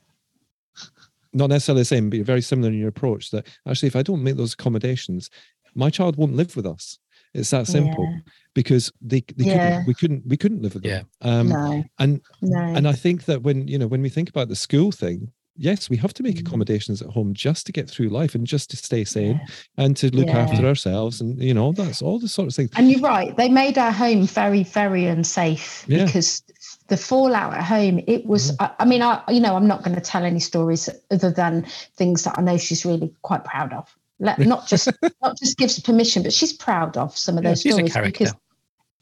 [1.32, 3.30] not necessarily the same, but you're very similar in your approach.
[3.30, 5.30] That actually, if I don't make those accommodations,
[5.74, 6.98] my child won't live with us.
[7.34, 8.18] It's that simple Yeah.
[8.54, 9.56] because they, they Yeah.
[9.70, 11.06] couldn't, we couldn't we couldn't live with them.
[11.22, 12.58] Um, no, and no.
[12.58, 15.90] and I think that when you know when we think about the school thing, yes,
[15.90, 16.46] we have to make Mm.
[16.46, 19.40] accommodations at home just to get through life and just to stay sane
[19.76, 19.84] Yeah.
[19.84, 20.38] and to look Yeah.
[20.38, 22.70] after ourselves and you know that's all the sort of things.
[22.76, 23.36] And you're right.
[23.36, 26.06] They made our home very, very unsafe Yeah.
[26.06, 26.42] because
[26.88, 28.00] the fallout at home.
[28.06, 28.54] It was.
[28.58, 31.66] I, I mean, I you know I'm not going to tell any stories other than
[31.96, 33.88] things that I know she's really quite proud of.
[34.18, 34.88] Let, not just
[35.22, 38.12] not just gives permission, but she's proud of some of those she's a stories character.
[38.24, 38.34] because.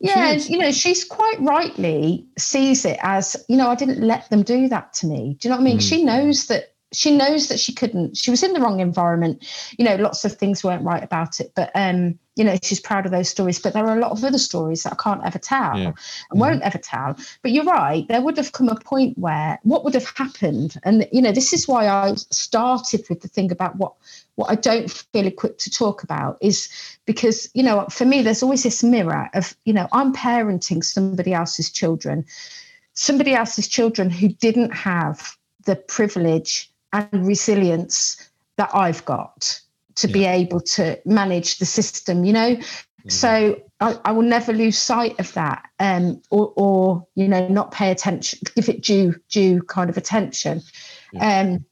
[0.01, 4.43] Yeah, you know, she's quite rightly sees it as, you know, I didn't let them
[4.43, 5.37] do that to me.
[5.39, 5.79] Do you know what I mean?
[5.79, 5.89] Mm.
[5.89, 8.17] She knows that she knows that she couldn't.
[8.17, 9.47] She was in the wrong environment.
[9.79, 13.07] You know, lots of things weren't right about it, but um, you know, she's proud
[13.07, 13.61] of those stories.
[13.61, 15.93] But there are a lot of other stories that I can't ever tell Yeah.
[16.31, 17.17] and won't ever tell.
[17.43, 18.09] But you're right.
[18.09, 21.53] There would have come a point where what would have happened, and you know, this
[21.53, 23.93] is why I started with the thing about what
[24.41, 26.69] what I don't feel equipped to talk about is
[27.05, 31.35] because you know, for me, there's always this mirror of you know, I'm parenting somebody
[31.35, 32.25] else's children,
[32.95, 39.61] somebody else's children who didn't have the privilege and resilience that I've got
[39.97, 42.59] to be able to manage the system, you know.
[43.09, 47.73] So I, I will never lose sight of that, um, or, or you know, not
[47.73, 50.63] pay attention, give it due due kind of attention.
[51.19, 51.65] Um,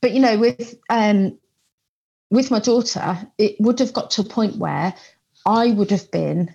[0.00, 1.38] but you know, with um,
[2.30, 4.94] with my daughter, it would have got to a point where
[5.46, 6.54] I would have been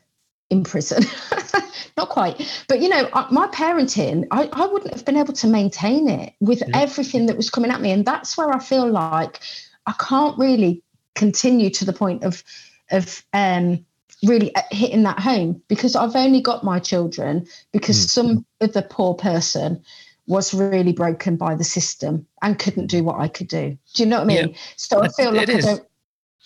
[0.49, 1.03] in prison.
[1.97, 6.09] Not quite, but you know, my parenting, I, I wouldn't have been able to maintain
[6.09, 6.81] it with Yeah.
[6.81, 9.39] everything that was coming at me, and that's where I feel like
[9.85, 10.83] I can't really
[11.15, 12.43] continue to the point of
[12.91, 13.85] of um,
[14.23, 18.09] really uh, hitting that home because I've only got my children because Mm.
[18.09, 19.83] some other poor person
[20.27, 23.77] was really broken by the system and couldn't do what I could do.
[23.93, 24.55] Do you know what I mean?
[24.75, 25.65] So I feel like I is.
[25.65, 25.83] don't.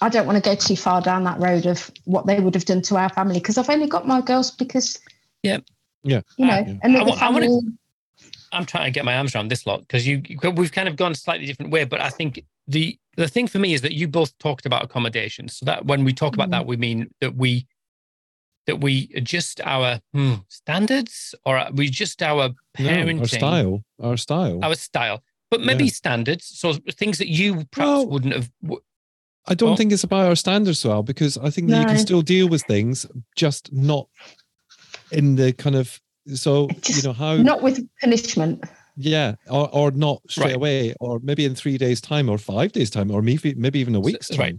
[0.01, 2.63] I don't want to go too far down that road of what they would have
[2.63, 4.97] done to our family because I've only got my girls because,
[5.43, 5.57] Yeah.
[6.03, 6.21] Yeah.
[6.37, 6.75] you know, Yeah.
[6.83, 7.73] another I wa- I wanna- family.
[8.51, 10.23] I'm trying to get my arms around this lot because you
[10.55, 13.59] we've kind of gone a slightly different way, but I think the the thing for
[13.59, 15.57] me is that you both talked about accommodations.
[15.57, 16.51] So that when we talk about mm-hmm.
[16.51, 17.67] that, we mean that we
[18.69, 24.17] that we adjust our hmm, standards or we adjust our parenting, No, our style, our
[24.17, 24.59] style.
[24.63, 25.17] our style,
[25.51, 25.91] but maybe Yeah.
[26.01, 26.45] standards.
[26.61, 28.49] So things that you perhaps Well, wouldn't have.
[28.61, 28.81] w-
[29.47, 31.97] I don't Well- think it's about our standards, well, because I think that you can
[31.97, 33.05] still deal with things,
[33.35, 34.05] just not
[35.11, 35.99] in the kind of
[36.35, 38.63] so you know how Not with punishment.
[38.95, 40.55] yeah, or or not straight Right.
[40.61, 43.95] away, or maybe in three days' time, or five days' time, or maybe maybe even
[43.95, 44.39] a week's time.
[44.39, 44.55] right.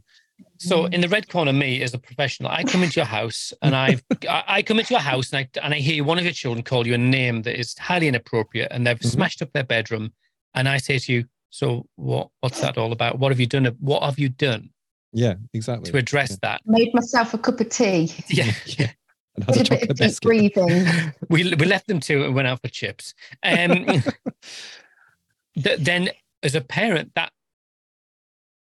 [0.63, 3.75] So in the red corner, me as a professional, I come into your house and
[3.75, 6.35] I've I I come into your house and I and I hear one of your
[6.35, 9.11] children call you a name that is highly inappropriate and they've Mhm.
[9.11, 10.13] smashed up their bedroom,
[10.55, 13.19] and I say to you, so what what's that all about?
[13.19, 13.65] What have you done?
[13.81, 14.69] What have you done
[15.15, 15.91] Yeah, exactly.
[15.93, 16.61] to address that?
[16.67, 18.13] Made myself a cup of tea.
[18.29, 18.91] Yeah, yeah.
[19.37, 20.87] And has a Did a bit of deep breathing.
[21.31, 23.15] we we left them to and went out for chips.
[23.43, 23.87] Um,
[25.57, 26.11] th- then,
[26.43, 27.33] as a parent, that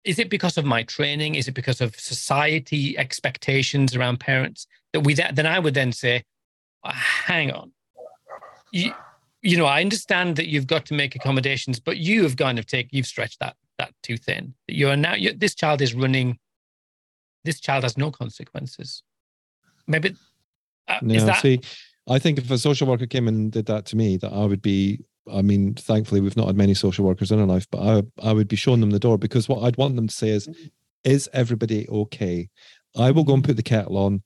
[0.04, 1.36] is it because of my training?
[1.36, 5.92] Is it because of society expectations around parents that we that then I would then
[5.92, 6.24] say,
[6.84, 7.72] "Uh, hang on,
[8.72, 8.94] you
[9.42, 12.66] you know I understand that you've got to make accommodations, but you have kind of
[12.66, 14.54] take you've stretched that that too thin.
[14.68, 16.40] You are now you this child is running.
[17.44, 19.04] This child has no consequences.
[19.88, 20.16] Maybe
[20.88, 21.62] uh, No, that see,
[22.08, 24.62] I think if a social worker came and did that to me, that I would
[24.62, 25.04] be.
[25.32, 28.34] I mean, thankfully, we've not had many social workers in our life, but I, I
[28.34, 30.68] would be showing them the door because what I'd want them to say is, mm-hmm.
[31.04, 32.50] "Is everybody okay?"
[32.98, 34.24] I will go and put the kettle on,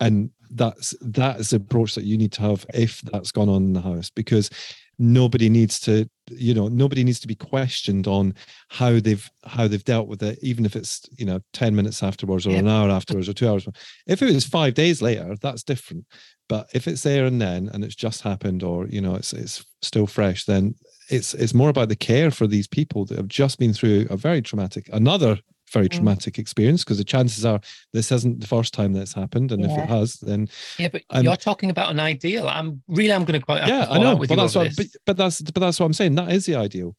[0.00, 3.72] and that's that's the approach that you need to have if that's gone on in
[3.72, 4.50] the house because
[4.98, 8.34] nobody needs to you know nobody needs to be questioned on
[8.68, 12.46] how they've how they've dealt with it even if it's you know 10 minutes afterwards
[12.46, 12.58] or Yeah.
[12.60, 13.66] an hour afterwards or two hours
[14.06, 16.06] if it was five days later that's different
[16.48, 19.64] but if it's there and then and it's just happened or you know it's it's
[19.82, 20.74] still fresh then
[21.10, 24.16] it's it's more about the care for these people that have just been through a
[24.16, 25.38] very traumatic another
[25.74, 25.96] very Mm.
[25.96, 27.60] traumatic experience because the chances are
[27.92, 31.24] this isn't the first time that's happened and if it has then Yeah, but Um,
[31.24, 32.48] you're talking about an ideal.
[32.48, 33.66] I'm really, I'm going to quite.
[33.68, 36.14] yeah i know with but that's what but, but that's but that's what i'm saying
[36.14, 36.96] that is the ideal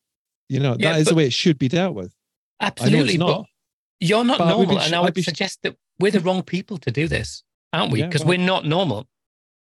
[0.49, 2.13] you know Yeah, that is the way it should be dealt with
[2.59, 3.45] Absolutely, not
[3.99, 6.91] you're not but normal, be and I be suggest that we're the wrong people to
[6.91, 7.99] do this, aren't we?
[7.99, 9.07] Yeah, Because well- we're not normal.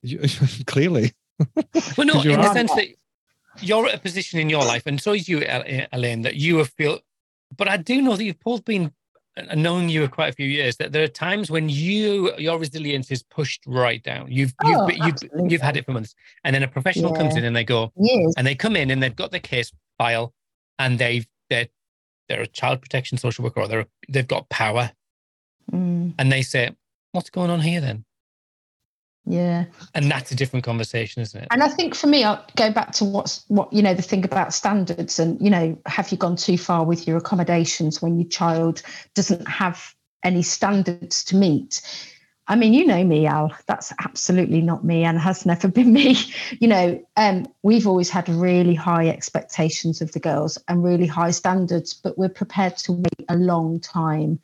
[0.03, 0.19] You-
[0.67, 1.13] clearly
[1.97, 2.87] We're not in the sense that
[3.61, 5.39] you're at a position in your life, and so is you,
[5.91, 6.99] Elaine, that you have feel.
[7.55, 8.91] But I do know that you've both been
[9.49, 12.57] and knowing you for quite a few years, that there are times when you your
[12.59, 14.31] resilience is pushed right down.
[14.31, 17.43] You've you've Oh, you've, you've had it for months, and then a professional comes in
[17.45, 18.33] and they go, Years.
[18.37, 20.33] and they come in and they've got their case file,
[20.79, 21.67] and they've they're
[22.27, 24.91] they're a child protection social worker or they're they've got power,
[25.71, 26.71] Mm, and they say,
[27.11, 28.05] "What's going on here then?"
[29.27, 29.65] Yeah.
[29.93, 31.47] And that's a different conversation, isn't it?
[31.51, 34.23] And I think for me, I'll go back to what's what you know the thing
[34.23, 38.29] about standards, and you know, have you gone too far with your accommodations when your
[38.29, 38.81] child
[39.15, 41.81] doesn't have any standards to meet?
[42.49, 43.53] I mean, you know me, Al.
[43.65, 46.15] That's absolutely not me, and has never been me.
[46.59, 51.31] You know, um, we've always had really high expectations of the girls and really high
[51.31, 54.39] standards, but we're prepared to wait a long time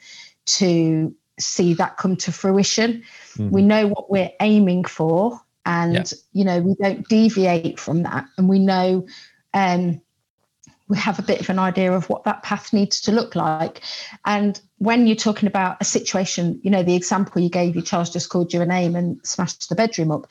[0.46, 3.04] to see that come to fruition.
[3.38, 3.52] Mhm.
[3.52, 6.04] We know what we're aiming for, and Yeah.
[6.34, 9.06] you know we don't deviate from that, and we know
[9.54, 10.02] um,
[10.90, 13.82] we have a bit of an idea of what that path needs to look like.
[14.26, 18.12] And when you're talking about a situation, you know, the example you gave, your child
[18.12, 20.28] just called you a name and smashed the bedroom up.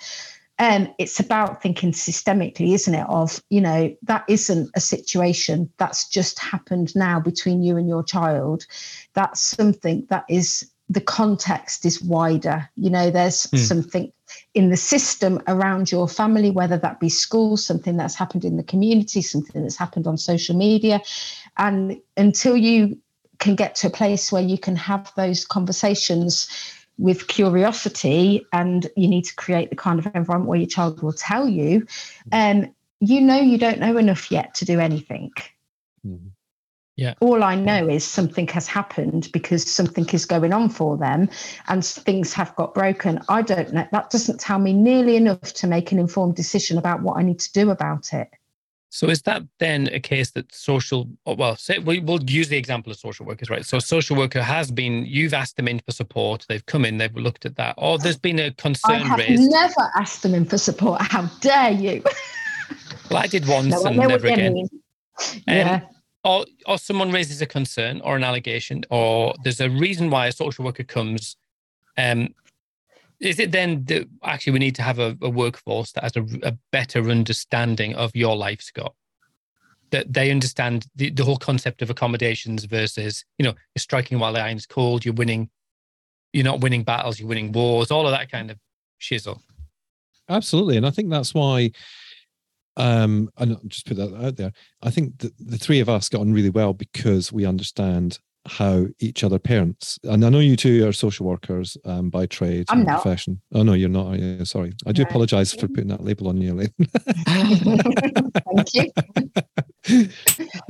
[0.59, 3.07] Um, it's about thinking systemically, isn't it?
[3.09, 8.03] Of, you know, that isn't a situation that's just happened now between you and your
[8.05, 8.67] child.
[9.15, 12.69] That's something that is the context is wider.
[12.77, 13.57] You know, there's Hmm.
[13.57, 14.13] something
[14.55, 18.63] in the system around your family, whether that be school, something that's happened in the
[18.63, 21.01] community, something that's happened on social media.
[21.57, 22.99] And until you
[23.39, 26.49] can get to a place where you can have those conversations
[26.99, 31.13] with curiosity and you need to create the kind of environment where your child will
[31.13, 31.87] tell you,
[32.33, 35.33] um, you know you don't know enough yet to do anything.
[37.03, 37.17] Mhm.
[37.21, 41.29] All I know is something has happened because something is going on for them
[41.69, 43.21] and things have got broken.
[43.29, 43.87] I don't know.
[43.93, 47.41] That doesn't tell me nearly enough to make an informed decision about what I need
[47.41, 48.29] to do about it.
[48.95, 52.59] So is that then a case that social, oh, well, say, we, we'll use the
[52.59, 53.65] example of social workers, right?
[53.65, 56.99] So a social worker has been, you've asked them in for support, they've come in,
[56.99, 59.05] they've looked at that, or there's been a concern raised.
[59.05, 59.51] I have raised.
[59.51, 61.01] never asked them in for support.
[61.01, 62.03] How dare you?
[63.11, 64.59] well, I did once no, and never again.
[64.59, 64.69] Um,
[65.47, 65.81] yeah.
[66.25, 70.33] Or or someone raises a concern or an allegation or there's a reason why a
[70.33, 71.37] social worker comes
[71.99, 72.29] um
[73.21, 76.27] is it then that actually we need to have a, a workforce that has a,
[76.43, 78.95] a better understanding of your life scott
[79.91, 84.33] that they understand the, the whole concept of accommodations versus you know you're striking while
[84.33, 85.51] the iron's cold you're winning
[86.33, 88.59] you're not winning battles you're winning wars all of that kind of
[89.01, 89.41] shizzle
[90.29, 91.71] Absolutely, and I think that's why.
[92.77, 94.53] Um, and I'll just put that out there.
[94.83, 98.87] I think that the three of us got on really well because we understand how
[98.99, 99.99] each other parents.
[100.03, 103.03] And I know you two are social workers um, by trade I'm and not.
[103.03, 103.41] profession.
[103.55, 104.19] Oh no, you're not.
[104.19, 104.45] You?
[104.45, 105.09] Sorry, I do No.
[105.09, 106.75] apologise for putting that label on you, Elaine.
[108.57, 108.75] Thank
[109.89, 110.09] you.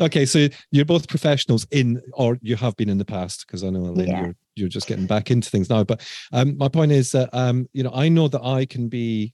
[0.01, 3.71] okay, so you're both professionals in, or you have been in the past, because I
[3.71, 4.21] know Elaine, Yeah.
[4.21, 5.83] you're you're just getting back into things now.
[5.83, 9.33] But um, my point is that um, you know I know that I can be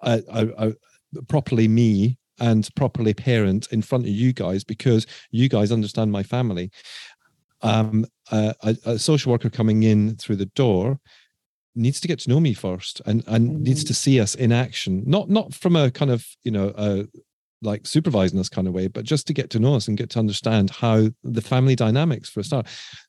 [0.00, 0.70] uh, uh,
[1.28, 6.22] properly me and properly parent in front of you guys because you guys understand my
[6.22, 6.70] family.
[7.60, 10.98] Um, a, a social worker coming in through the door
[11.74, 13.86] needs to get to know me first and and needs Mhm.
[13.88, 17.04] to see us in action not not from a kind of you know uh
[17.62, 20.10] like supervising us kind of way but just to get to know us and get
[20.10, 22.66] to understand how the family dynamics for a start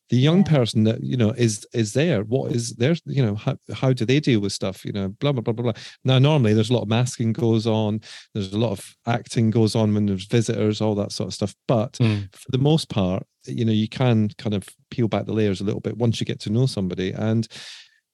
[0.10, 0.52] the young Yeah.
[0.58, 4.06] person that you know is is there what is their you know how, how do
[4.06, 6.74] they deal with stuff you know blah blah blah blah blah now normally there's a
[6.74, 8.00] lot of masking goes on
[8.34, 11.56] there's a lot of acting goes on when there's visitors all that sort of stuff
[11.68, 12.34] but Mm.
[12.36, 15.64] for the most part, you know, you can kind of peel back the layers a
[15.64, 17.12] little bit once you get to know somebody.
[17.12, 17.48] And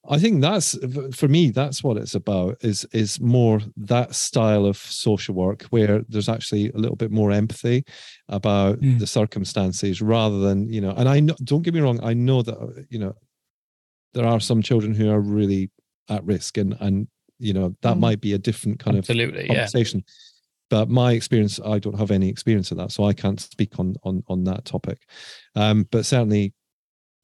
[0.08, 0.78] I think that's
[1.14, 6.04] for me, that's what it's about is is more that style of social work where
[6.08, 7.84] there's actually a little bit more empathy
[8.30, 9.00] about Mm.
[9.00, 12.42] the circumstances rather than, you know, and I know don't get me wrong, I know
[12.42, 13.14] that you know
[14.14, 15.70] there are some children who are really
[16.10, 17.08] at risk and and
[17.38, 18.00] you know that Mm.
[18.00, 19.68] might be a different kind of absolutely yeah.
[20.70, 23.96] But my experience, I don't have any experience of that, so I can't speak on
[24.04, 25.00] on on that topic.
[25.56, 26.54] Um, but certainly,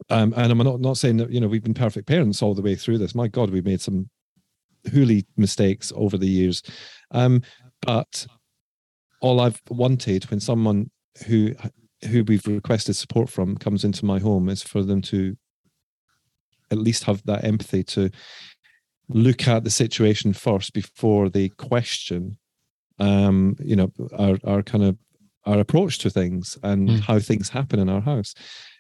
[0.10, 2.62] um, and I'm not not saying that you know we've been perfect parents all the
[2.62, 3.16] way through this.
[3.16, 4.10] My God, we've made some
[4.92, 6.62] hooly mistakes over the years.
[7.12, 7.42] Um,
[7.82, 8.28] but
[9.22, 10.92] all I've wanted when someone
[11.28, 11.56] who
[12.10, 15.36] who we've requested support from comes into my home is for them to
[16.72, 18.10] at least have that empathy to
[19.08, 22.38] look at the situation first before they question
[23.00, 24.98] um you know our our kind of
[25.46, 27.00] our approach to things and Mm.
[27.02, 28.34] how things happen in our house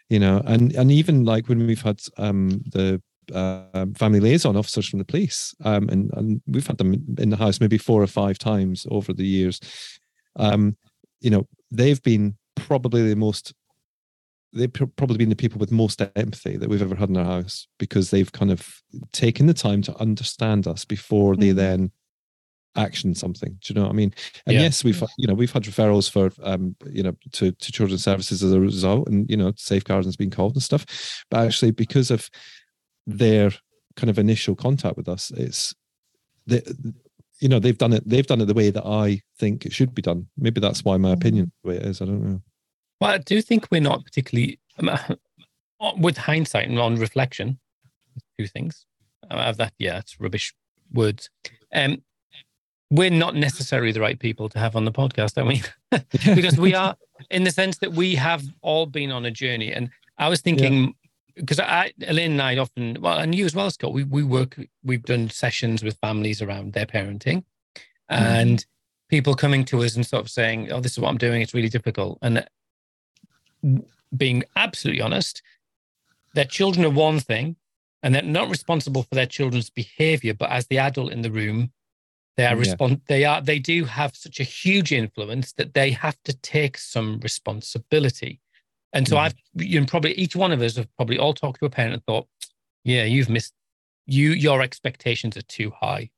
[0.10, 3.02] you know and and even like when we've had um the
[3.34, 7.38] uh, family liaison officers from the police um and, and we've had them in the
[7.38, 9.60] house maybe four or five times over the years
[10.36, 10.78] um
[11.22, 13.54] you know they've been probably the most
[14.54, 17.68] they've probably been the people with most empathy that we've ever had in our house
[17.78, 18.82] because they've kind of
[19.12, 21.56] taken the time to understand us before they mm.
[21.56, 21.92] then
[22.76, 23.58] action something.
[23.62, 24.14] Do you know what I mean?
[24.46, 24.64] And yeah.
[24.64, 28.44] yes, we've you know we've had referrals for um you know to to children's services
[28.44, 30.86] as a result, and you know safeguarding's been called and stuff.
[31.30, 32.30] But actually, because of
[33.08, 33.52] their
[33.96, 35.74] kind of initial contact with us, it's
[36.48, 36.94] the
[37.40, 39.94] you know they've done it they've done it the way that I think it should
[39.94, 40.28] be done.
[40.38, 42.02] Maybe that's why my opinion the way it is.
[42.02, 42.42] I don't know.
[43.02, 44.60] Well, I do think we're not particularly
[45.98, 47.60] with hindsight and on reflection.
[48.40, 48.86] Two things.
[49.30, 49.74] I have that.
[49.78, 50.54] Yeah, it's rubbish
[50.92, 51.30] words.
[51.74, 52.04] Um,
[52.90, 55.64] we're not necessarily the right people to have on the podcast, are we?
[56.36, 56.96] because we are,
[57.32, 59.72] in the sense that we have all been on a journey.
[59.72, 60.94] And I was thinking,
[61.36, 61.66] because yeah.
[61.66, 65.04] I, Elaine and I often, well, and you as well, Scott, we, we work, we've
[65.04, 67.44] done sessions with families around their parenting
[67.76, 68.24] mm-hmm.
[68.24, 68.66] and
[69.10, 71.42] people coming to us and sort of saying, oh, this is what I'm doing.
[71.42, 72.20] It's really difficult.
[72.22, 72.46] And
[74.16, 75.42] being absolutely honest,
[76.36, 77.56] their children are one thing
[78.04, 81.72] and they're not responsible for their children's behavior, but as the adult in the room,
[82.38, 82.92] they are respond.
[82.92, 82.98] Yeah.
[83.08, 83.42] They are.
[83.42, 88.42] They do have such a huge influence that they have to take some responsibility.
[88.94, 89.20] And so mm.
[89.20, 91.94] I've, you know, probably each one of us have probably all talked to a parent
[91.94, 92.28] and thought,
[92.84, 93.54] yeah, you've missed.
[94.08, 96.12] You your expectations are too high,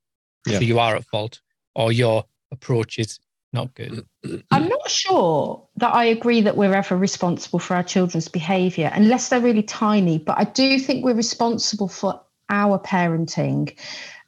[0.46, 0.58] yeah.
[0.58, 1.40] so you are at fault,
[1.74, 3.18] or your approach is
[3.54, 4.04] not good.
[4.50, 9.30] I'm not sure that I agree that we're ever responsible for our children's behaviour unless
[9.30, 10.18] they're really tiny.
[10.18, 13.74] But I do think we're responsible for our parenting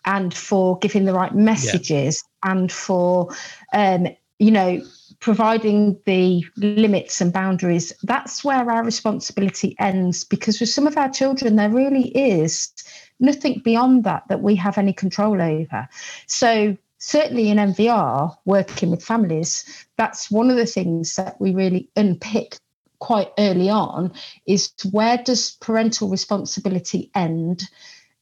[0.04, 2.52] and for giving the right messages yeah.
[2.52, 3.28] and for
[3.72, 4.82] um, you know
[5.20, 11.10] providing the limits and boundaries that's where our responsibility ends because with some of our
[11.10, 12.72] children there really is
[13.20, 15.88] nothing beyond that that we have any control over
[16.26, 19.64] so certainly in mvr working with families
[19.96, 22.56] that's one of the things that we really unpick
[22.98, 24.12] quite early on
[24.46, 27.64] is where does parental responsibility end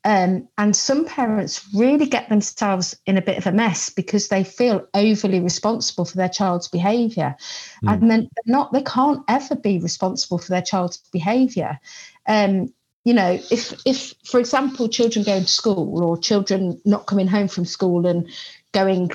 [0.09, 4.42] um, and some parents really get themselves in a bit of a mess because they
[4.42, 7.36] feel overly responsible for their child's behaviour,
[7.84, 7.92] mm.
[7.92, 11.78] and then not they can't ever be responsible for their child's behaviour.
[12.26, 12.72] Um,
[13.04, 17.48] you know, if if for example, children going to school or children not coming home
[17.48, 18.30] from school and
[18.72, 19.11] going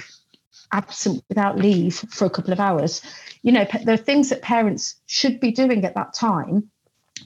[0.71, 3.01] absent without leave for a couple of hours,
[3.41, 6.69] you know, there are things that parents should be doing at that time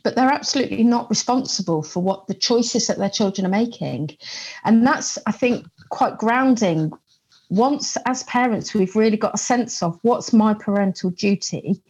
[0.08, 4.10] but they're absolutely not responsible for what the choices that their children are making.
[4.64, 6.94] And that's, I think, quite grounding.
[7.50, 11.84] Once, as parents, we've really got a sense of what's my parental duty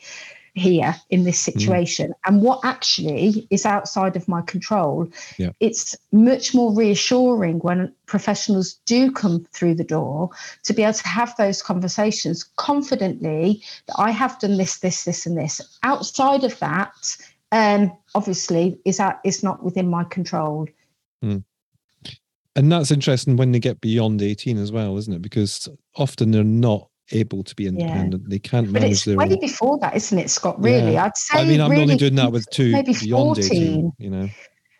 [0.55, 1.53] here in this mm.
[1.53, 2.15] situation mm.
[2.25, 5.07] and what actually is outside of my control
[5.37, 5.51] yeah.
[5.59, 10.31] it's much more reassuring when professionals do come through the door
[10.63, 15.27] to be able to have those conversations confidently that i have done this this this
[15.27, 16.91] and this outside of that
[17.51, 20.67] um, obviously is that is not within my control.
[21.23, 21.43] Mm.
[22.55, 25.21] And that's interesting when they get beyond 18 as well, isn't it?
[25.21, 28.23] Because often they're not able to be independent.
[28.23, 28.29] Yeah.
[28.29, 29.39] They can't but manage their way own...
[29.39, 30.61] before that, isn't it, Scott?
[30.61, 31.05] Really, yeah.
[31.05, 31.39] I'd say.
[31.39, 33.51] I mean, I'm really, only doing that with two maybe beyond 14.
[33.51, 34.29] 18, you know.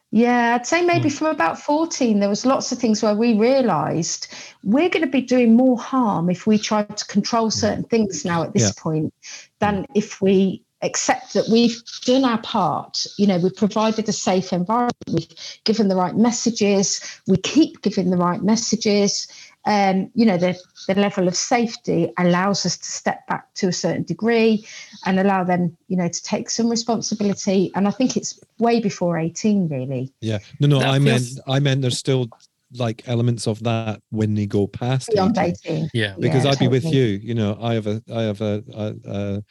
[0.10, 1.18] Yeah, I'd say maybe mm.
[1.18, 4.28] from about 14, there was lots of things where we realised
[4.64, 8.42] we're going to be doing more harm if we try to control certain things now
[8.44, 8.82] at this yeah.
[8.82, 9.14] point
[9.60, 13.06] than if we accept that we've done our part.
[13.18, 18.10] You know, we've provided a safe environment, we've given the right messages, we keep giving
[18.10, 19.28] the right messages.
[19.66, 20.58] Um, you know, the,
[20.88, 24.66] the level of safety allows us to step back to a certain degree
[25.06, 27.72] and allow them, you know, to take some responsibility.
[27.76, 30.14] And I think it's way before 18, really.
[30.22, 30.40] Yeah.
[30.62, 31.36] No, no, that I feels...
[31.36, 32.30] meant I meant there's still
[32.76, 35.76] like elements of that when they go past beyond 18.
[35.76, 35.90] 18.
[35.94, 36.16] Yeah.
[36.18, 36.68] Because yeah, I'd totally.
[36.68, 39.44] be with you, you know, I have a I have a, a, a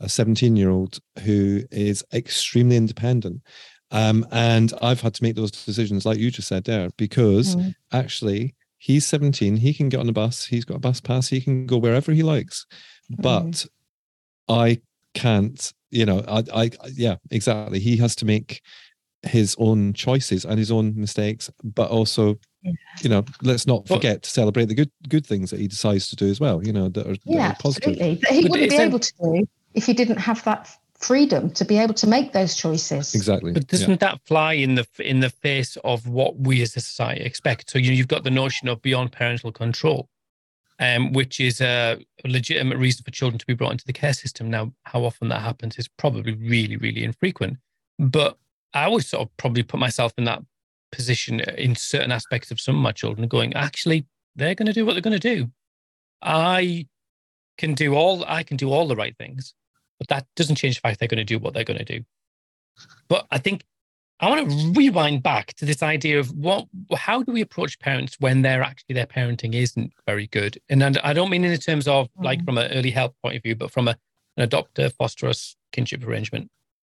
[0.00, 3.42] a 17 year old who is extremely independent.
[3.90, 7.74] Um, and I've had to make those decisions, like you just said there, because mm.
[7.92, 11.40] actually he's 17, he can get on a bus, he's got a bus pass, he
[11.40, 12.66] can go wherever he likes.
[13.10, 13.22] Mm.
[13.22, 13.66] But
[14.48, 14.80] I
[15.14, 17.80] can't, you know, I, I, yeah, exactly.
[17.80, 18.62] He has to make
[19.22, 22.38] his own choices and his own mistakes, but also
[23.02, 26.16] you know, let's not forget to celebrate the good good things that he decides to
[26.16, 26.64] do as well.
[26.64, 27.90] You know, that are, yeah, that are positive.
[27.90, 28.14] Absolutely.
[28.16, 31.78] That he wouldn't be able to do if you didn't have that freedom to be
[31.78, 33.14] able to make those choices.
[33.14, 33.52] Exactly.
[33.52, 33.96] But doesn't yeah.
[33.96, 37.70] that fly in the in the face of what we as a society expect?
[37.70, 40.08] So you you've got the notion of beyond parental control,
[40.78, 44.50] um, which is a legitimate reason for children to be brought into the care system.
[44.50, 47.58] Now, how often that happens is probably really, really infrequent.
[47.98, 48.36] But
[48.74, 50.42] I would sort of probably put myself in that
[50.92, 54.06] position in certain aspects of some of my children, going, actually,
[54.36, 55.50] they're going to do what they're going to do.
[56.22, 56.86] I
[57.56, 59.54] can do all I can do all the right things,
[59.98, 62.04] but that doesn't change the fact they're going to do what they're going to do.
[63.08, 63.64] but I think
[64.20, 68.16] I want to rewind back to this idea of what, how do we approach parents
[68.18, 70.58] when they're actually their parenting isn't very good?
[70.68, 72.46] And I don't mean in the terms of like mm.
[72.46, 73.96] from an early help point of view, but from a,
[74.36, 75.30] an adopter, foster
[75.72, 76.50] kinship arrangement.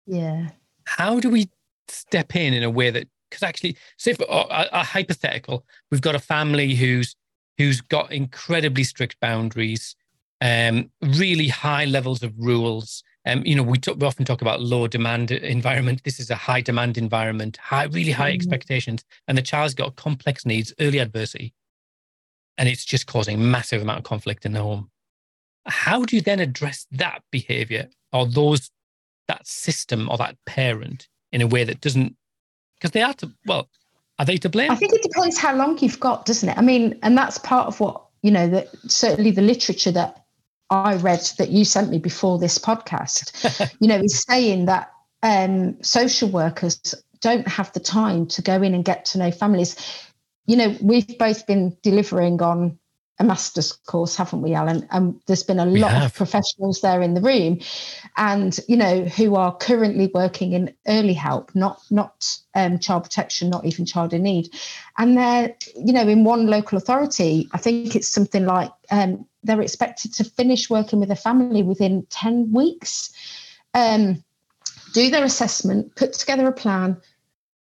[0.07, 0.49] Yeah.
[0.85, 1.49] How do we
[1.89, 6.15] step in in a way that, because actually, say for a, a hypothetical, we've got
[6.15, 7.17] a family who's
[7.57, 9.97] who's got incredibly strict boundaries,
[10.45, 14.61] um, really high levels of rules um, you know, we, talk, we often talk about
[14.61, 16.03] low demand environment.
[16.05, 18.37] This is a high demand environment, high, really high mm-hmm.
[18.37, 21.55] expectations, and the child's got complex needs, early adversity,
[22.59, 24.91] and it's just causing massive amount of conflict in the home.
[25.67, 28.71] How do you then address that behavior or those
[29.29, 32.15] that system or that parent in a way that doesn't?
[32.77, 33.71] Because they are to well,
[34.19, 34.71] are they to blame?
[34.71, 36.59] I think it depends how long you've got, doesn't it?
[36.59, 40.24] I mean, and that's part of what you know that certainly the literature that
[40.71, 44.93] I read that you sent me before this podcast, you know, is saying that
[45.23, 46.79] um, social workers
[47.21, 49.77] don't have the time to go in and get to know families.
[50.47, 52.79] You know, we've both been delivering on
[53.19, 54.87] a master's course, haven't we, Alan?
[54.91, 56.07] And there's been a we lot have.
[56.07, 57.61] of professionals there in the room,
[58.17, 63.51] and you know, who are currently working in early help, not not um, child protection,
[63.51, 64.49] not even child in need,
[64.99, 69.63] and they're you know in one local authority, I think it's something like um, they're
[69.63, 73.13] expected to finish working with a family within 10 weeks,
[73.75, 74.25] um,
[74.93, 76.97] do their assessment, put together a plan,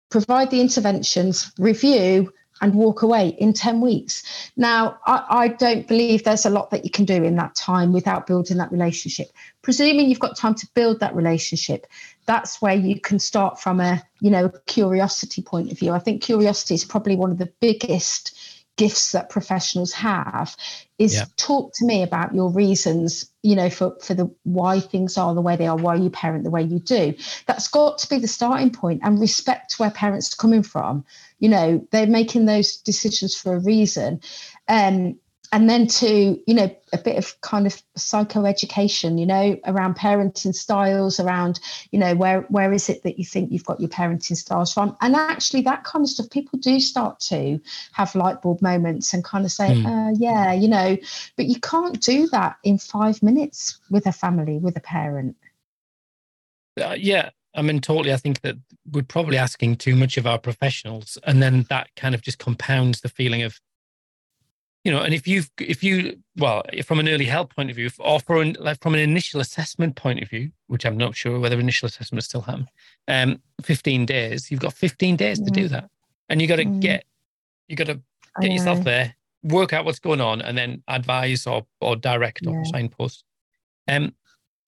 [0.08, 2.32] provide the interventions, review,
[2.62, 4.22] and walk away in 10 weeks.
[4.56, 7.92] Now, I, I, don't believe there's a lot that you can do in that time
[7.92, 9.26] without building that relationship.
[9.62, 11.86] Presuming you've got time to build that relationship,
[12.26, 15.92] that's where you can start from a, you know, curiosity point of view.
[15.92, 18.38] I think curiosity is probably one of the biggest
[18.82, 20.56] gifts that professionals have
[20.98, 21.24] is yeah.
[21.36, 25.40] talk to me about your reasons you know for for the why things are the
[25.40, 27.14] way they are why you parent the way you do.
[27.46, 31.04] That's got to be the starting point and respect where parents are coming from.
[31.38, 34.20] You know they're making those decisions for a reason.
[34.66, 35.16] Um
[35.52, 40.54] and then to you know a bit of kind of psychoeducation you know around parenting
[40.54, 44.36] styles around you know where where is it that you think you've got your parenting
[44.36, 47.60] styles from and actually that kind of stuff people do start to
[47.92, 49.86] have light bulb moments and kind of say mm.
[49.86, 50.96] uh, yeah you know
[51.36, 55.36] but you can't do that in five minutes with a family with a parent
[56.80, 58.14] uh, yeah I mean, totally.
[58.14, 58.56] I think that
[58.90, 63.02] we're probably asking too much of our professionals, and then that kind of just compounds
[63.02, 63.60] the feeling of
[64.84, 67.88] you know, and if you've, if you, well, from an early help point of view,
[68.00, 71.58] or from, like from an initial assessment point of view, which I'm not sure whether
[71.58, 72.68] initial assessment still happen,
[73.06, 75.70] um, 15 days, you've got 15 days to do mm.
[75.70, 75.88] that.
[76.28, 76.80] And you got to mm.
[76.80, 77.04] get,
[77.68, 78.00] you got to
[78.40, 79.14] get yourself there,
[79.44, 82.50] work out what's going on, and then advise or, or direct yeah.
[82.50, 83.24] or signpost.
[83.86, 84.14] Um,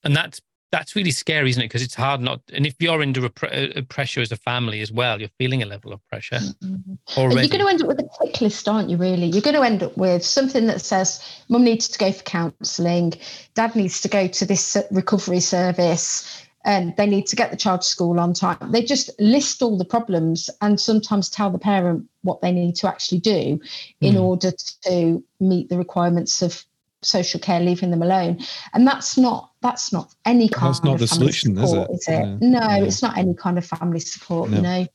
[0.05, 0.41] and that's
[0.75, 1.67] that's really scary, isn't it?
[1.67, 2.41] Because it's hard not.
[2.53, 5.67] And if you're under a, a, pressure as a family as well, you're feeling a
[5.67, 6.95] level of pressure mm-hmm.
[7.17, 7.43] already.
[7.43, 8.97] You're going to end up with a tick list, aren't you?
[8.97, 12.25] Really, you're going to end up with something that says, "Mum needs to go for
[12.25, 13.13] counselling,
[13.55, 17.83] Dad needs to go to this recovery service." And they need to get the child
[17.83, 18.57] to school on time.
[18.73, 22.89] They just list all the problems and sometimes tell the parent what they need to
[22.89, 23.61] actually do
[24.01, 24.23] in mm.
[24.23, 24.51] order
[24.87, 26.65] to meet the requirements of
[27.05, 28.41] social care, leaving them alone.
[28.73, 31.95] And that's not that's not any kind that's not of the solution, support, is it?
[31.95, 32.13] Is it?
[32.13, 32.37] Yeah.
[32.41, 32.85] No, yeah.
[32.85, 34.57] it's not any kind of family support, no.
[34.57, 34.87] you know.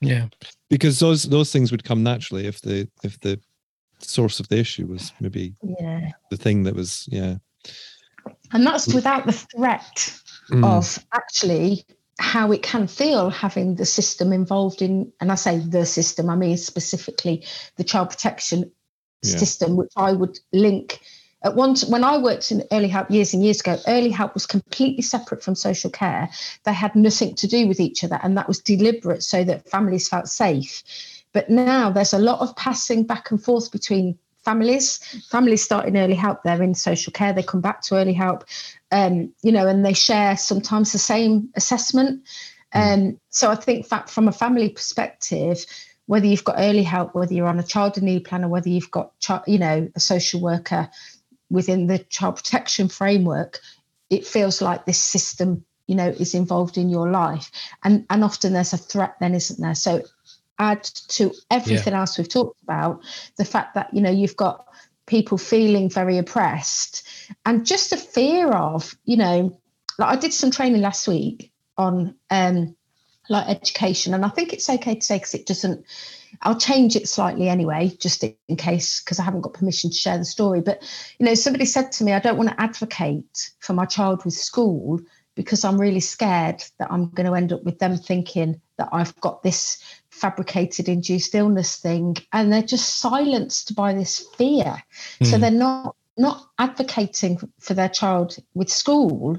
[0.00, 0.26] Yeah.
[0.68, 3.40] Because those those things would come naturally if the if the
[3.98, 6.10] source of the issue was maybe yeah.
[6.30, 7.36] the thing that was yeah.
[8.52, 10.64] And that's without the threat mm.
[10.64, 11.84] of actually
[12.18, 16.36] how it can feel having the system involved in, and I say the system, I
[16.36, 17.44] mean specifically
[17.76, 18.70] the child protection
[19.32, 19.38] yeah.
[19.38, 21.00] system, which I would link.
[21.42, 24.46] At once, when I worked in early help years and years ago, early help was
[24.46, 26.30] completely separate from social care.
[26.64, 30.08] They had nothing to do with each other, and that was deliberate so that families
[30.08, 30.82] felt safe.
[31.34, 34.98] But now there's a lot of passing back and forth between families.
[35.30, 38.44] Families start in early help, they're in social care, they come back to early help,
[38.92, 42.22] um, you know, and they share sometimes the same assessment.
[42.72, 42.80] Hmm.
[42.80, 45.64] Um, so I think that from a family perspective,
[46.06, 48.68] whether you've got early help, whether you're on a child in need plan, or whether
[48.68, 49.12] you've got,
[49.46, 50.90] you know, a social worker
[51.50, 53.60] within the child protection framework,
[54.10, 57.50] it feels like this system, you know, is involved in your life,
[57.82, 59.74] and and often there's a threat, then isn't there?
[59.74, 60.02] So
[60.58, 62.00] add to everything yeah.
[62.00, 63.02] else we've talked about
[63.36, 64.66] the fact that you know you've got
[65.06, 67.06] people feeling very oppressed
[67.44, 69.58] and just a fear of you know
[69.98, 72.74] like i did some training last week on um
[73.28, 74.14] like education.
[74.14, 75.84] And I think it's okay to say because it doesn't,
[76.42, 80.18] I'll change it slightly anyway, just in case, because I haven't got permission to share
[80.18, 80.60] the story.
[80.60, 80.82] But,
[81.18, 84.34] you know, somebody said to me, I don't want to advocate for my child with
[84.34, 85.00] school
[85.34, 89.18] because I'm really scared that I'm going to end up with them thinking that I've
[89.20, 94.82] got this fabricated induced illness thing and they're just silenced by this fear.
[95.20, 95.26] Mm.
[95.26, 95.40] So hmm.
[95.40, 99.36] they're not not advocating for their child with school.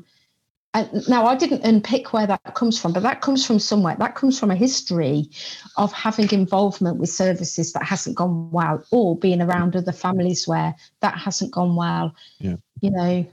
[0.76, 3.96] And now I didn't unpick where that comes from, but that comes from somewhere.
[3.98, 5.30] That comes from a history
[5.78, 10.76] of having involvement with services that hasn't gone well, or being around other families where
[11.00, 12.14] that hasn't gone well.
[12.40, 12.58] Yeah.
[12.82, 13.26] You know,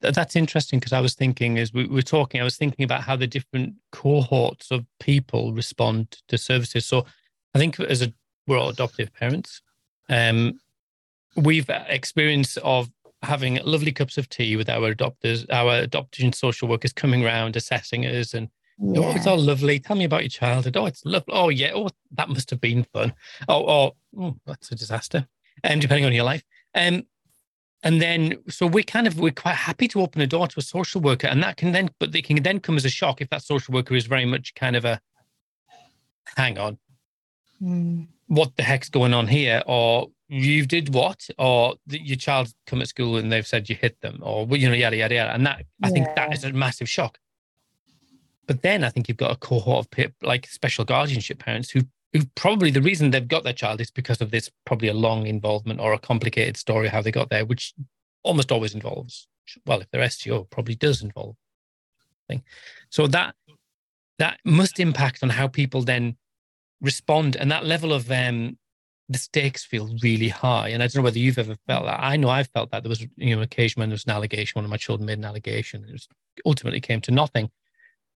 [0.00, 3.16] that's interesting because I was thinking as we were talking, I was thinking about how
[3.16, 6.84] the different cohorts of people respond to services.
[6.84, 7.06] So
[7.54, 8.12] I think as a
[8.46, 9.62] we're all adoptive parents,
[10.08, 10.60] um,
[11.36, 12.90] we've experience of
[13.24, 18.04] having lovely cups of tea with our adopters, our adoption social workers coming around assessing
[18.06, 18.48] us and
[18.78, 19.00] yeah.
[19.00, 19.78] oh, it's all lovely.
[19.78, 20.76] Tell me about your childhood.
[20.76, 21.32] Oh, it's lovely.
[21.32, 21.70] Oh, yeah.
[21.74, 23.14] Oh, that must have been fun.
[23.48, 25.26] Oh, oh, oh that's a disaster.
[25.62, 26.42] And um, depending on your life.
[26.74, 27.04] Um,
[27.84, 30.62] and then so we're kind of we're quite happy to open a door to a
[30.62, 33.28] social worker and that can then but they can then come as a shock if
[33.28, 34.98] that social worker is very much kind of a
[36.36, 36.78] hang on
[37.62, 38.08] mm.
[38.26, 39.62] What the heck's going on here?
[39.66, 41.28] Or you did what?
[41.38, 44.68] Or the, your child's come at school and they've said you hit them or you
[44.68, 45.34] know yada yada yada.
[45.34, 47.18] And that i think that is a massive shock.
[48.46, 52.24] But then i think you've got a cohort of like special guardianship parents who who
[52.36, 55.80] probably the reason they've got their child is because of this probably a long involvement
[55.80, 57.74] or a complicated story how they got there, which
[58.22, 59.26] almost always involves
[59.66, 61.36] well, if they're SGO, probably does involve
[62.28, 62.42] thing.
[62.90, 63.34] So that
[64.18, 66.16] that must impact on how people then
[66.84, 68.58] respond, and that level of um,
[69.08, 70.68] the stakes feel really high.
[70.68, 72.00] And I don't know whether you've ever felt that.
[72.00, 72.82] I know I've felt that.
[72.82, 75.18] There was you know occasion when there was an allegation, one of my children made
[75.18, 76.08] an allegation, it was,
[76.46, 77.50] ultimately came to nothing.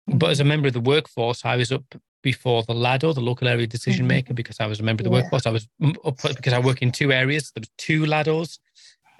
[0.06, 1.84] But as a member of the workforce, I was up
[2.22, 4.16] before the LADO, the local area decision mm-hmm.
[4.16, 5.22] maker, because I was a member of the yeah.
[5.22, 5.46] workforce.
[5.46, 5.68] I was
[6.04, 7.52] up because I work in two areas.
[7.52, 8.58] There was two LADOs.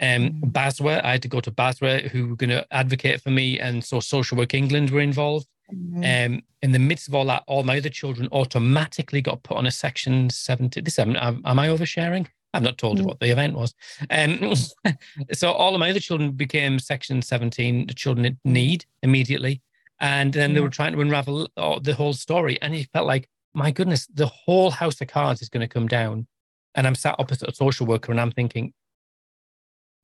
[0.01, 0.51] Um, mm-hmm.
[0.51, 3.84] BASWA, I had to go to BASWA, who were going to advocate for me, and
[3.84, 5.47] so Social Work England were involved.
[5.73, 6.35] Mm-hmm.
[6.35, 9.67] Um, in the midst of all that, all my other children automatically got put on
[9.67, 10.81] a Section 70.
[10.81, 12.27] This am, am I oversharing?
[12.55, 13.07] I've not told mm-hmm.
[13.07, 13.75] what the event was.
[14.11, 14.55] Um,
[15.33, 19.62] so all of my other children became Section 17, the children in need immediately.
[20.01, 22.61] And then they were trying to unravel the whole story.
[22.61, 25.89] And it felt like, my goodness, the whole house of cards is going to come
[25.89, 26.27] down.
[26.75, 28.75] And I'm sat opposite a social worker and I'm thinking,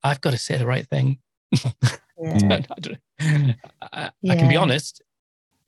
[0.03, 1.19] I've got to say the right thing.
[2.23, 2.61] Yeah.
[3.19, 4.33] I, yeah.
[4.33, 5.01] I, can be honest.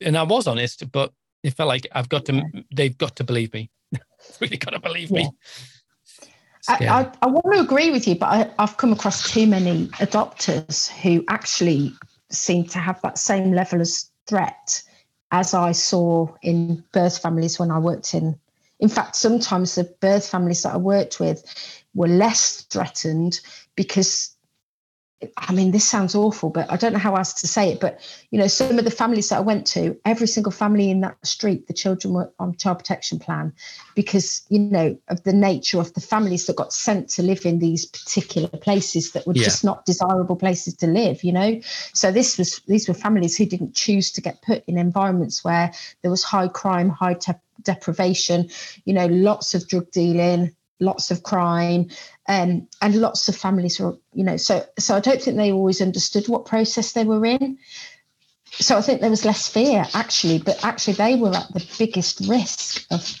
[0.00, 2.42] And I was honest, but it felt like I've got to,
[2.74, 3.70] they've got to believe me.
[4.40, 5.22] really got to believe yeah.
[5.22, 5.30] me.
[6.68, 9.86] I, I, I, want to agree with you, but I, I've come across too many
[9.98, 11.92] adopters who actually
[12.30, 13.88] seem to have that same level of
[14.26, 14.82] threat
[15.30, 18.38] as I saw in birth families when I worked in.
[18.80, 21.44] In fact, sometimes the birth families that I worked with
[21.94, 23.40] were less threatened
[23.74, 24.35] because
[25.38, 27.80] I mean, this sounds awful, but I don't know how else to say it.
[27.80, 28.00] But
[28.30, 31.16] you know, some of the families that I went to, every single family in that
[31.24, 33.54] street, the children were on child protection plan,
[33.94, 37.60] because you know of the nature of the families that got sent to live in
[37.60, 39.44] these particular places that were yeah.
[39.44, 41.24] just not desirable places to live.
[41.24, 41.60] You know,
[41.94, 45.72] so this was these were families who didn't choose to get put in environments where
[46.02, 48.50] there was high crime, high te- deprivation,
[48.84, 51.88] you know, lots of drug dealing, lots of crime
[52.28, 55.80] um, and lots of families were you know so so i don't think they always
[55.80, 57.58] understood what process they were in.
[58.52, 62.20] So i think there was less fear actually but actually they were at the biggest
[62.28, 63.18] risk of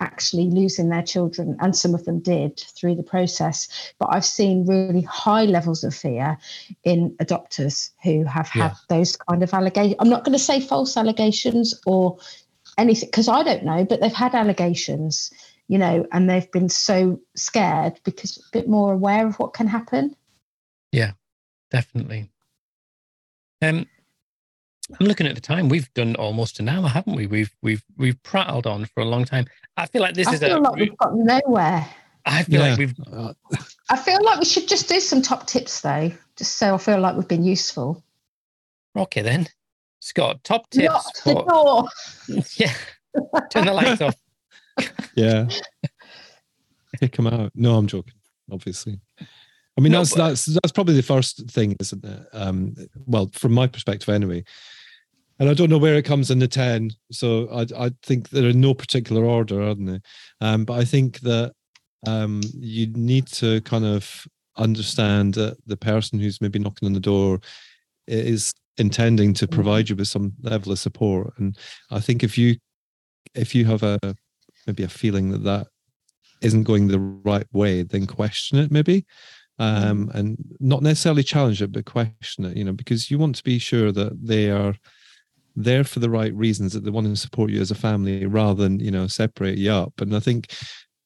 [0.00, 3.92] actually losing their children and some of them did through the process.
[3.98, 6.38] But i've seen really high levels of fear
[6.84, 8.74] in adopters who have had yeah.
[8.88, 12.18] those kind of allegations i'm not going to say false allegations or
[12.78, 15.32] anything because i don't know but they've had allegations
[15.68, 19.66] you know, and they've been so scared because a bit more aware of what can
[19.66, 20.14] happen.
[20.92, 21.12] Yeah,
[21.70, 22.30] definitely.
[23.62, 23.86] Um,
[25.00, 25.68] I'm looking at the time.
[25.68, 27.26] We've done almost an hour, haven't we?
[27.26, 29.46] We've we've we've prattled on for a long time.
[29.76, 30.60] I feel like this I is feel a.
[30.60, 31.88] Like we've got nowhere.
[32.26, 32.68] I feel yeah.
[32.70, 32.94] like we've.
[33.90, 37.00] I feel like we should just do some top tips though, just so I feel
[37.00, 38.04] like we've been useful.
[38.96, 39.48] Okay then,
[40.00, 40.44] Scott.
[40.44, 40.92] Top tips.
[40.92, 41.34] Lock for...
[41.34, 41.88] the door.
[42.56, 42.74] yeah.
[43.50, 44.14] Turn the lights off
[45.14, 45.48] yeah.
[47.00, 47.52] Kick him out.
[47.54, 48.14] No, I'm joking.
[48.50, 49.00] Obviously.
[49.76, 50.28] I mean, no, that's but...
[50.28, 52.26] that's that's probably the first thing, isn't it?
[52.32, 52.74] Um,
[53.06, 54.44] well, from my perspective, anyway.
[55.40, 58.44] And I don't know where it comes in the ten, so I I think there
[58.44, 60.00] are in no particular order, aren't there?
[60.40, 61.52] Um, but I think that
[62.06, 67.00] um, you need to kind of understand that the person who's maybe knocking on the
[67.00, 67.40] door
[68.06, 69.54] is intending to mm-hmm.
[69.54, 71.32] provide you with some level of support.
[71.38, 71.56] And
[71.90, 72.56] I think if you
[73.34, 73.98] if you have a
[74.66, 75.66] maybe a feeling that that
[76.42, 79.04] isn't going the right way, then question it maybe.
[79.58, 82.56] um, and not necessarily challenge it, but question it.
[82.56, 84.74] You know, because you want to be sure that they are
[85.56, 88.62] there for the right reasons, that they want to support you as a family, rather
[88.62, 90.00] than you know separate you up.
[90.00, 90.52] And I think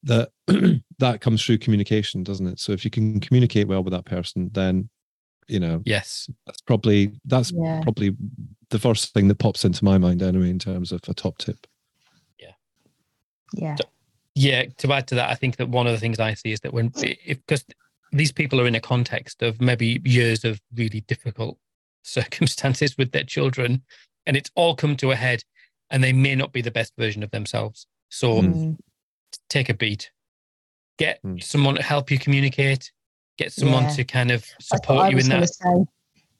[0.05, 0.31] that
[0.99, 2.61] that comes through communication, doesn't it?
[2.61, 4.89] So if you can communicate well with that person, then
[5.49, 7.81] you know, yes, that's probably that's Yeah.
[7.83, 8.17] probably
[8.71, 11.67] the first thing that pops into my mind anyway in terms of a top tip.
[13.53, 13.76] Yeah.
[14.34, 16.61] Yeah, to add to that, I think that one of the things I see is
[16.61, 17.64] that when, if because
[18.12, 21.59] these people are in a context of maybe years of really difficult
[22.03, 23.82] circumstances with their children,
[24.26, 25.42] and it's all come to a head,
[25.90, 27.86] and they may not be the best version of themselves.
[28.11, 28.55] So Mm.
[28.55, 28.76] Mm.
[29.49, 30.11] take a beat,
[30.99, 31.42] get Mm.
[31.42, 32.92] someone to help you communicate,
[33.38, 33.90] get someone Yeah.
[33.96, 35.49] to kind of support you in that.
[35.49, 35.84] say.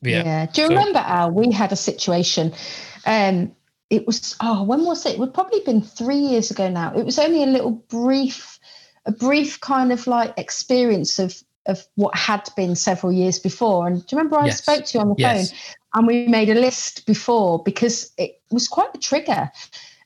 [0.03, 0.23] Yeah.
[0.25, 0.47] Yeah.
[0.47, 1.31] Do you So- remember, Al?
[1.33, 2.55] We had a situation.
[3.07, 3.55] Um,
[3.91, 5.15] it was oh, when was it?
[5.15, 6.95] It would probably been three years ago now.
[6.95, 8.59] It was only a little brief,
[9.07, 13.87] a brief kind of like experience of of what had been several years before.
[13.87, 14.63] And do you remember I Yes.
[14.63, 15.51] spoke to you on the Yes.
[15.51, 15.59] phone
[15.95, 19.51] and we made a list before because it was quite a trigger.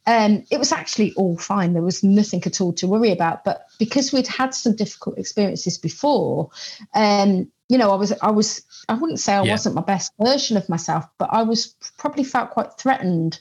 [0.06, 1.74] Um, it was actually all fine.
[1.74, 3.44] There was nothing at all to worry about.
[3.44, 6.50] But because we'd had some difficult experiences before,
[6.94, 9.52] um, you know, I was, I was, I wouldn't say I Yeah.
[9.52, 13.40] wasn't my best version of myself, but I was probably felt quite threatened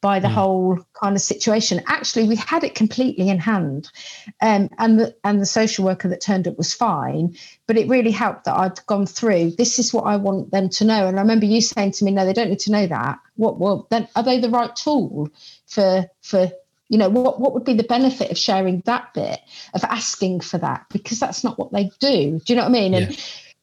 [0.00, 0.34] by the Mm.
[0.34, 1.80] whole kind of situation.
[1.86, 3.88] Actually, we had it completely in hand,
[4.40, 7.36] um, and the and the social worker that turned up was fine.
[7.68, 9.52] But it really helped that I'd gone through.
[9.52, 11.06] This is what I want them to know.
[11.06, 13.18] And I remember you saying to me, "No, they don't need to know that.
[13.36, 13.58] What?
[13.60, 15.28] Well, then are they the right tool
[15.66, 16.50] for for?"
[16.90, 17.38] You know what?
[17.38, 19.40] What would be the benefit of sharing that bit
[19.74, 20.86] of asking for that?
[20.90, 22.40] Because that's not what they do.
[22.44, 22.94] Do you know what I mean?
[22.94, 23.18] And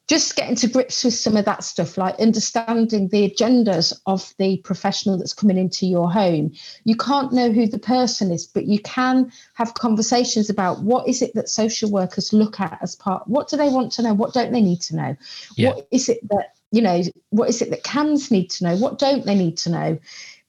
[0.08, 4.58] just getting to grips with some of that stuff, like understanding the agendas of the
[4.58, 6.52] professional that's coming into your home.
[6.84, 11.22] You can't know who the person is, but you can have conversations about what is
[11.24, 13.28] it that social workers look at as part.
[13.28, 14.14] What do they want to know?
[14.14, 15.16] What don't they need to know?
[15.56, 15.74] Yeah.
[15.74, 17.02] What is it that you know?
[17.30, 18.76] What is it that CAMHS need to know?
[18.78, 20.00] What don't they need to know?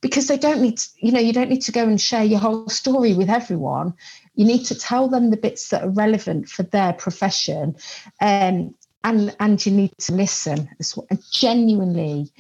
[0.03, 2.39] Because they don't need, to, you know, you don't need to go and share your
[2.39, 3.95] whole story with everyone.
[4.35, 7.77] You need to tell them the bits that are relevant for their profession,
[8.21, 12.31] um, and and you need to listen as well, and genuinely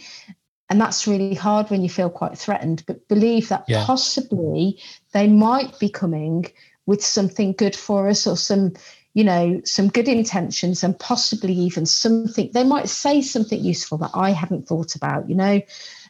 [0.68, 3.84] and that's really hard when you feel quite threatened but believe that Yeah.
[3.86, 4.80] possibly
[5.12, 6.46] they might be coming
[6.86, 8.72] with something good for us or some
[9.14, 14.10] you know some good intentions and possibly even something they might say something useful that
[14.14, 15.60] i hadn't thought about you know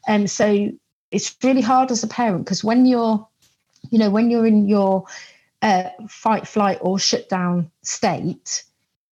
[0.09, 0.71] and so
[1.11, 3.27] it's really hard as a parent because when you're
[3.91, 5.05] you know when you're in your
[5.63, 8.65] uh, fight flight or shut down state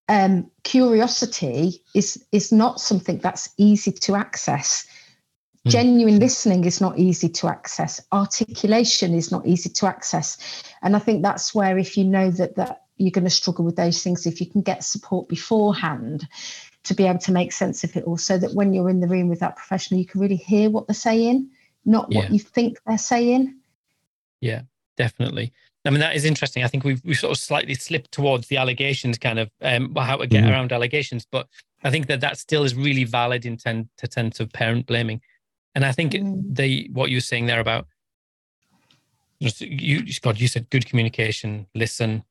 [0.08, 4.86] um, curiosity is is not something that's easy to access.
[5.64, 5.70] Hmm.
[5.70, 8.00] Genuine listening is not easy to access.
[8.12, 12.56] Articulation is not easy to access, and I think that's where if you know that
[12.56, 16.28] that you're going to struggle with those things, if you can get support beforehand
[16.84, 19.08] to be able to make sense of it all, so that when you're in the
[19.08, 21.50] room with that professional, you can really hear what they're saying,
[21.84, 23.58] not what you think they're saying.
[24.40, 24.62] Yeah,
[24.96, 25.54] definitely.
[25.86, 26.64] I mean, that is interesting.
[26.64, 30.16] I think we've we sort of slightly slipped towards the allegations, kind of um, how
[30.16, 30.50] to get Mhm.
[30.50, 31.46] around allegations, but
[31.82, 35.20] I think that that still is really valid in ten to sense of parent blaming,
[35.74, 36.42] and I think Mm.
[36.56, 37.86] they what you were saying there about
[39.40, 42.24] you, Scott, you said good communication, listen.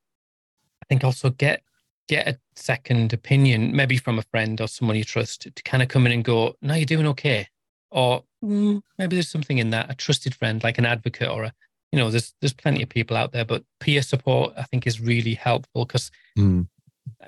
[0.82, 1.62] I think also get
[2.10, 5.90] get a second opinion, maybe from a friend or someone you trust, to kind of
[5.90, 7.48] come in and go, "No, you're doing okay,"
[7.92, 9.90] or "Mm, maybe there's something in that.
[9.92, 11.54] A trusted friend, like an advocate or a
[11.94, 15.00] you know, there's there's plenty of people out there, but peer support I think is
[15.00, 16.68] really helpful because Mm.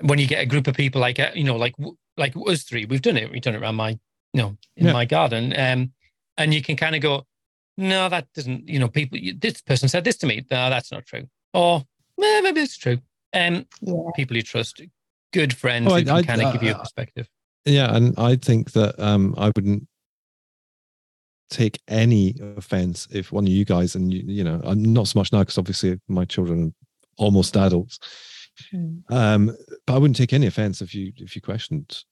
[0.00, 2.64] when you get a group of people like uh, you know, like w- like us
[2.64, 3.30] three, we've done it.
[3.30, 4.92] We've done it around my you know in Yeah.
[4.92, 5.92] my garden, um,
[6.36, 7.24] and you can kind of go,
[7.76, 8.68] no, that doesn't.
[8.68, 9.18] You know, people.
[9.18, 10.44] you- This person said this to me.
[10.50, 11.28] No, that's not true.
[11.54, 11.84] Or
[12.20, 12.98] eh, maybe it's true.
[13.32, 13.94] Um, Yeah.
[14.16, 14.80] people you trust,
[15.32, 17.28] good friends Oh, who I- can I- kind of give you a I- perspective.
[17.64, 19.86] Yeah, and I think that um, I wouldn't
[21.50, 25.18] take any offense if one of you guys and you, you know, I'm not so
[25.18, 26.74] much now because obviously my children
[27.18, 27.98] are almost adults.
[28.74, 29.02] Mm.
[29.10, 32.02] Um, but I wouldn't take any offense if you if you questioned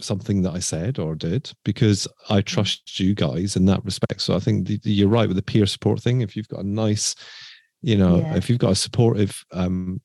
[0.00, 4.20] something that I said or did because I trust you guys in that respect.
[4.22, 6.20] So I think the, the- you're right with the peer support thing.
[6.22, 7.14] If you've got a nice,
[7.82, 8.36] you know, Yeah.
[8.36, 10.00] if you've got a supportive um,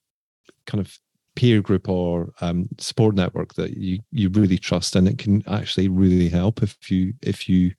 [0.65, 0.97] kind of
[1.35, 5.87] peer group or um, support network that you you really trust, and it can actually
[5.87, 7.71] really help if you if you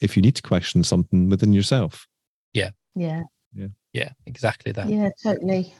[0.00, 2.06] if you need to question something within yourself.
[2.54, 2.70] Yeah.
[2.94, 3.22] Yeah,
[3.54, 3.68] Yeah.
[3.92, 4.10] Yeah.
[4.26, 4.88] exactly that.
[4.88, 5.72] Yeah, totally.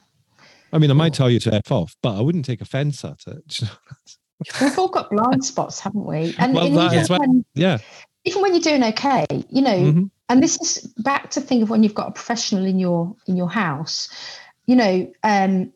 [0.72, 3.20] I mean, I might tell you to f off, but I wouldn't take offense at
[3.26, 3.60] it.
[4.60, 6.34] We've all got blind spots, haven't we?
[6.38, 7.78] And, Well, and that even, is when, yeah.
[8.24, 10.10] even when you're doing okay, you know, Mhm.
[10.28, 13.36] and this is back to think of when you've got a professional in your in
[13.36, 14.08] your house,
[14.66, 15.72] you know, um,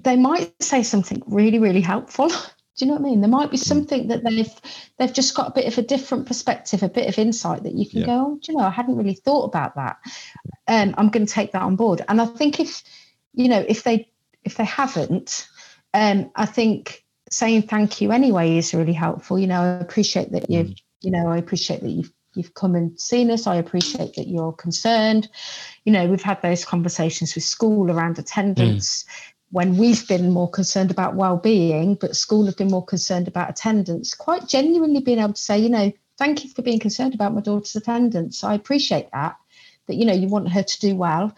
[0.00, 2.30] they might say something really, really helpful.
[2.76, 3.20] Do you know what I mean?
[3.20, 4.50] There might be something that they've
[4.98, 7.88] they've just got a bit of a different perspective, a bit of insight that you
[7.88, 8.06] can yeah.
[8.06, 9.98] go, oh, do you know, I hadn't really thought about that.
[10.66, 12.02] Um, I'm going to take that on board.
[12.08, 12.82] And I think if
[13.34, 14.08] you know if they
[14.44, 15.48] if they haven't,
[15.92, 19.38] um, I think saying thank you anyway is really helpful.
[19.38, 20.82] You know, I appreciate that you've mm.
[21.02, 23.46] you know I appreciate that you've you've come and seen us.
[23.46, 25.28] I appreciate that you're concerned.
[25.84, 29.04] You know, we've had those conversations with school around attendance.
[29.04, 33.50] Mm when we've been more concerned about well-being but school have been more concerned about
[33.50, 37.34] attendance quite genuinely being able to say you know thank you for being concerned about
[37.34, 39.36] my daughter's attendance i appreciate that
[39.86, 41.34] that you know you want her to do well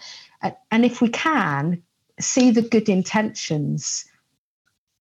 [0.70, 1.82] and if we can
[2.20, 4.04] see the good intentions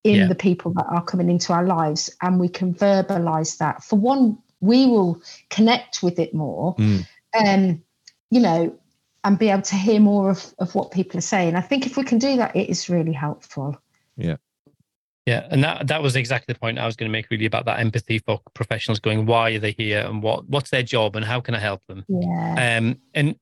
[0.03, 0.27] in yeah.
[0.27, 4.37] the people that are coming into our lives and we can verbalize that for one
[4.59, 7.05] we will connect with it more mm.
[7.37, 7.81] um
[8.29, 8.77] you know
[9.23, 11.55] and be able to hear more of, of what people are saying.
[11.55, 13.77] I think if we can do that, it is really helpful.
[14.17, 14.37] Yeah.
[15.25, 17.63] Yeah, and that that was exactly the point I was going to make really about
[17.65, 21.23] that empathy for professionals going why are they here and what what's their job and
[21.23, 22.03] how can I help them?
[22.09, 22.77] Yeah.
[22.77, 23.35] Um and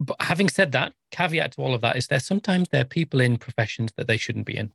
[0.00, 3.20] but having said that, caveat to all of that is there sometimes there are people
[3.20, 4.72] in professions that they shouldn't be in.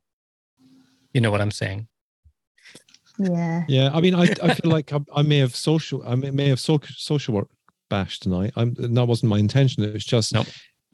[1.13, 1.87] You know what I'm saying?
[3.19, 3.65] Yeah.
[3.67, 6.47] Yeah, I mean I I feel like I, I may have social I may, may
[6.47, 7.49] have social social work
[7.93, 8.53] bash tonight.
[8.55, 9.83] I'm, that wasn't my intention.
[9.83, 10.47] It was just, nope.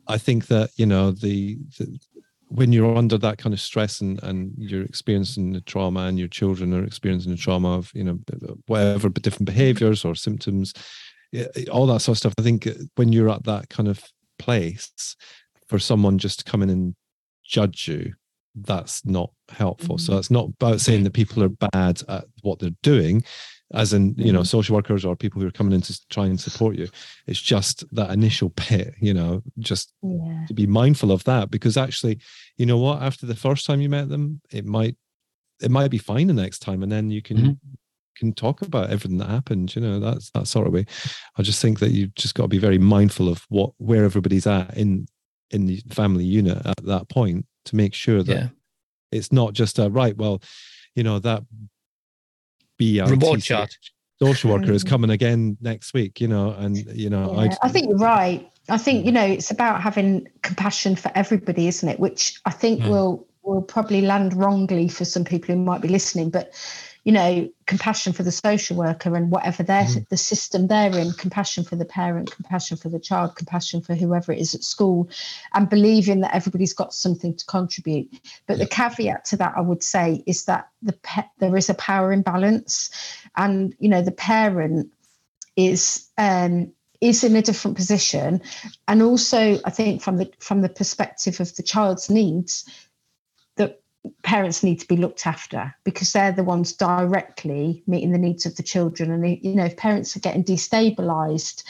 [0.09, 1.97] I think that you know the, the
[2.49, 6.27] when you're under that kind of stress and and you're experiencing the trauma and your
[6.27, 8.19] children are experiencing the trauma of you know
[8.65, 10.73] whatever but different behaviors or symptoms
[11.71, 14.03] all that sort of stuff i think when you're at that kind of
[14.39, 15.15] place
[15.67, 16.95] for someone just to come in and
[17.45, 18.13] judge you
[18.55, 20.13] that's not helpful mm-hmm.
[20.13, 23.23] so it's not about saying that people are bad at what they're doing
[23.73, 24.45] as in you know mm-hmm.
[24.45, 26.87] social workers or people who are coming in to try and support you
[27.27, 30.45] it's just that initial bit you know just yeah.
[30.47, 32.19] to be mindful of that because actually
[32.57, 34.95] you know what after the first time you met them it might
[35.61, 37.51] it might be fine the next time and then you can mm-hmm.
[38.15, 40.85] can talk about everything that happened you know that's that sort of way
[41.37, 44.47] i just think that you've just got to be very mindful of what where everybody's
[44.47, 45.05] at in
[45.51, 48.47] in the family unit at that point to make sure that yeah.
[49.11, 50.41] it's not just a right well
[50.95, 51.43] you know that
[52.79, 53.77] be reward chart.
[54.21, 54.89] Social worker is mm.
[54.89, 58.49] coming again next week, you know, and you know, yeah, I think you're right.
[58.67, 61.99] I think you know it's about having compassion for everybody, isn't it?
[61.99, 62.89] Which I think mm.
[62.89, 66.53] will will probably land wrongly for some people who might be listening, but
[67.09, 70.07] you know, compassion for the social worker and whatever their mm.
[70.09, 74.31] the system they're in, compassion for the parent, compassion for the child, compassion for whoever
[74.31, 75.09] it is at school,
[75.55, 78.11] and believing that everybody's got something to contribute.
[78.45, 78.63] But yeah.
[78.63, 82.13] the caveat to that, I would say, is that the pe- there is a power
[82.13, 82.91] imbalance,
[83.35, 84.91] and you know, the parent
[85.55, 88.39] is um, is in a different position,
[88.87, 92.65] and also I think from the from the perspective of the child's needs,
[94.23, 98.55] parents need to be looked after because they're the ones directly meeting the needs of
[98.55, 99.11] the children.
[99.11, 101.63] And you know if parents are getting destabilized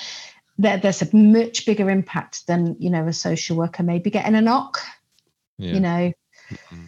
[0.60, 4.80] there's a much bigger impact than you know a social worker maybe getting a knock
[5.58, 5.74] yeah.
[5.74, 6.14] you know?
[6.50, 6.86] Mm-hmm.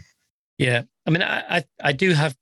[0.58, 0.84] yeah.
[1.06, 2.36] I mean I, I, I do have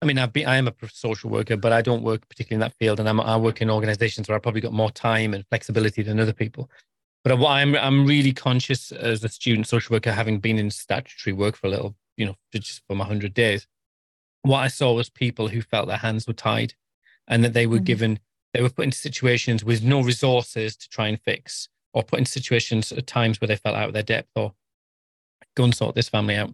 [0.00, 2.68] i mean i've been i am a social worker but i don't work particularly in
[2.68, 3.00] that field.
[3.00, 6.20] And I'm, i work in organizations where i probably got more time and flexibility than
[6.20, 6.70] other people.
[7.24, 11.34] But what I'm I'm really conscious as a student social worker, having been in statutory
[11.34, 13.66] work for a little you know, just from 100 days.
[14.42, 16.74] What I saw was people who felt their hands were tied
[17.26, 17.84] and that they were mm-hmm.
[17.84, 18.18] given,
[18.52, 22.26] they were put into situations with no resources to try and fix, or put in
[22.26, 24.52] situations at times where they felt out of their depth or
[25.54, 26.52] go and sort this family out.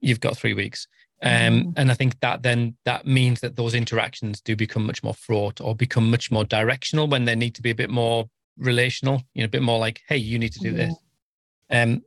[0.00, 0.86] You've got three weeks.
[1.22, 1.70] Um, mm-hmm.
[1.76, 5.60] and I think that then that means that those interactions do become much more fraught
[5.60, 9.42] or become much more directional when they need to be a bit more relational, you
[9.42, 10.94] know, a bit more like, hey, you need to do this.
[11.70, 12.02] Um,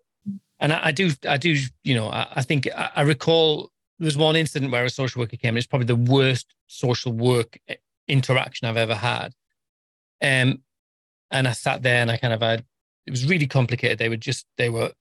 [0.59, 4.05] and I, I, do, I do, you know, I, I think I, I, recall there
[4.05, 5.57] was one incident where a social worker came.
[5.57, 7.75] It's probably the worst social work eh,
[8.07, 9.33] interaction I've ever had.
[10.21, 10.61] Um,
[11.29, 12.65] and I sat there and I kind of had.
[13.05, 13.99] It was really complicated.
[13.99, 14.91] They were just, they were,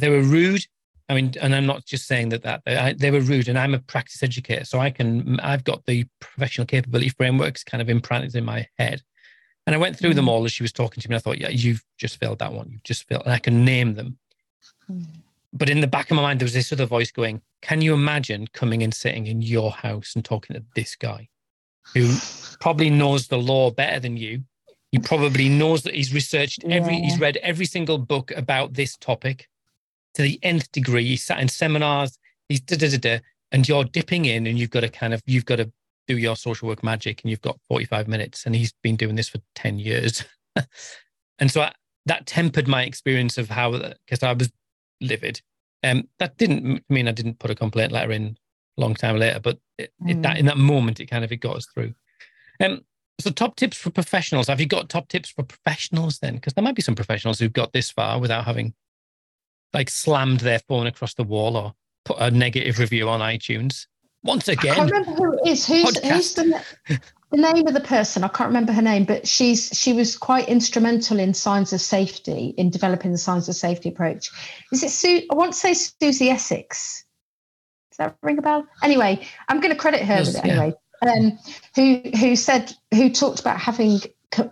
[0.00, 0.64] they were rude.
[1.08, 3.48] I mean, and I'm not just saying that that they, they were rude.
[3.48, 7.80] And I'm a practice educator, so I can, I've got the professional capability frameworks kind
[7.80, 9.02] of implanted in my head.
[9.66, 10.16] And I went through mm-hmm.
[10.16, 11.14] them all as she was talking to me.
[11.14, 12.68] And I thought, yeah, you've just failed that one.
[12.70, 14.18] You've just failed, and I can name them.
[15.52, 17.94] But in the back of my mind, there was this other voice going, Can you
[17.94, 21.28] imagine coming and sitting in your house and talking to this guy
[21.94, 22.14] who
[22.60, 24.42] probably knows the law better than you?
[24.92, 27.04] He probably knows that he's researched every, yeah.
[27.04, 29.48] he's read every single book about this topic
[30.14, 31.04] to the nth degree.
[31.04, 33.18] He's sat in seminars, he's da da da da,
[33.52, 35.70] and you're dipping in and you've got to kind of, you've got to
[36.06, 39.28] do your social work magic and you've got 45 minutes and he's been doing this
[39.28, 40.24] for 10 years.
[41.38, 41.72] and so I,
[42.08, 44.50] that tempered my experience of how, because I was
[45.00, 45.40] livid.
[45.84, 48.36] Um, that didn't mean I didn't put a complaint letter in
[48.76, 49.40] a long time later.
[49.40, 50.10] But it, mm.
[50.10, 50.40] it, that mm.
[50.40, 51.94] in that moment, it kind of it got us through.
[52.60, 52.84] Um,
[53.20, 54.48] so top tips for professionals.
[54.48, 56.34] Have you got top tips for professionals then?
[56.34, 58.74] Because there might be some professionals who've got this far without having
[59.72, 63.86] like slammed their phone across the wall or put a negative review on iTunes.
[64.22, 65.66] Once again, I can't remember who it is.
[65.66, 66.62] Who's, who's the,
[67.30, 68.24] the name of the person?
[68.24, 72.54] I can't remember her name, but she's she was quite instrumental in signs of safety
[72.56, 74.30] in developing the signs of safety approach.
[74.72, 75.22] Is it Sue?
[75.30, 77.04] I want to say Susie Essex.
[77.90, 78.66] Does that ring a bell?
[78.82, 80.52] Anyway, I'm going to credit her yes, with it yeah.
[80.52, 80.74] anyway.
[81.00, 81.38] Um,
[81.74, 84.00] who who said who talked about having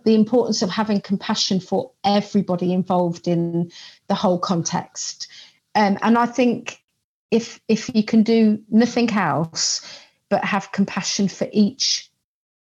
[0.05, 3.71] the importance of having compassion for everybody involved in
[4.09, 5.29] the whole context.
[5.75, 6.83] Um, and I think
[7.31, 9.81] if if you can do nothing else
[10.29, 12.11] but have compassion for each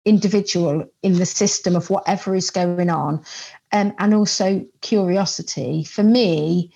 [0.05, 3.23] individual in the system of whatever is going on,
[3.71, 6.71] um, and also curiosity, for me,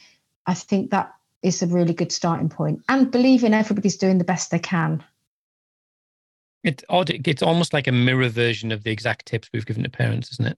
[0.45, 1.11] I think that
[1.41, 2.81] is a really good starting point.
[2.89, 5.03] And believing everybody's doing the best they can.
[6.63, 7.11] It's odd.
[7.11, 10.47] It's almost like a mirror version of the exact tips we've given to parents, isn't
[10.47, 10.57] it?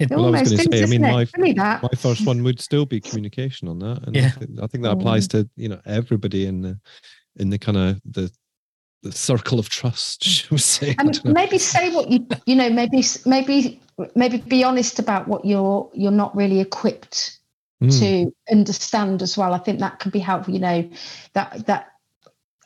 [0.00, 1.26] it well, I was going to say, I mean, my,
[1.80, 4.26] my first one would still be communication on that, and yeah.
[4.26, 5.30] I, think, I think that applies mm.
[5.32, 6.80] to you know everybody in the
[7.36, 8.30] in the kind of the
[9.02, 10.24] the circle of trust.
[10.24, 10.94] Should we say?
[10.98, 12.70] And maybe say what you you know.
[12.70, 13.80] Maybe maybe
[14.14, 17.38] maybe be honest about what you're you're not really equipped
[17.82, 17.98] mm.
[18.00, 19.54] to understand as well.
[19.54, 20.54] I think that can be helpful.
[20.54, 20.90] You know
[21.34, 21.92] that that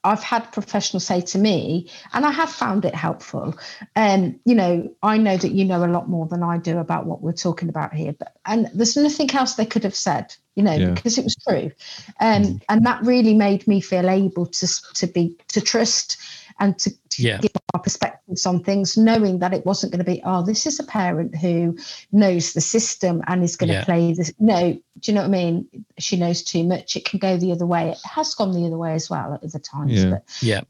[0.03, 3.55] I've had professionals say to me, and I have found it helpful.
[3.97, 7.07] Um, you know, I know that you know a lot more than I do about
[7.07, 10.63] what we're talking about here, but and there's nothing else they could have said, you
[10.63, 10.91] know, yeah.
[10.91, 11.71] because it was true,
[12.19, 12.63] um, mm.
[12.69, 16.17] and that really made me feel able to to be to trust
[16.61, 17.39] and to, to yeah.
[17.39, 20.79] give our perspectives on things, knowing that it wasn't going to be, oh, this is
[20.79, 21.77] a parent who
[22.13, 23.81] knows the system and is going yeah.
[23.81, 24.33] to play this.
[24.39, 25.85] No, do you know what I mean?
[25.99, 26.97] She knows too much.
[26.97, 27.91] It can go the other way.
[27.91, 30.05] It has gone the other way as well at other times.
[30.05, 30.11] Yeah.
[30.11, 30.61] But yeah.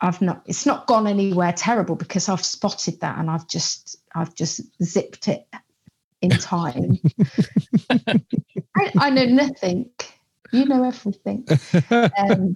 [0.00, 4.34] I've not it's not gone anywhere terrible because I've spotted that and I've just I've
[4.34, 5.46] just zipped it
[6.20, 6.98] in time.
[7.90, 9.90] I, I, know nothing.
[10.50, 11.46] You know everything.
[12.18, 12.54] Um,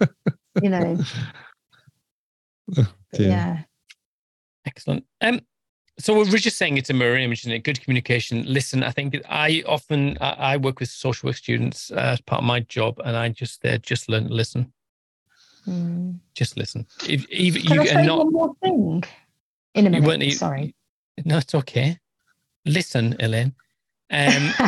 [0.61, 0.97] you know,
[3.13, 3.63] yeah.
[4.65, 5.05] Excellent.
[5.21, 5.41] Um,
[5.99, 8.43] so we're just saying it's a mirror image and a good communication.
[8.45, 12.41] Listen, I think I often I, I work with social work students uh, as part
[12.41, 14.71] of my job, and I just they just learn to listen.
[15.67, 16.19] Mm.
[16.35, 16.85] Just listen.
[17.07, 19.03] If, if Can you I say not, one more thing
[19.73, 20.25] in a minute?
[20.25, 20.75] You, Sorry.
[21.25, 21.97] No, it's okay.
[22.65, 23.55] Listen, Elaine.
[24.09, 24.53] Um,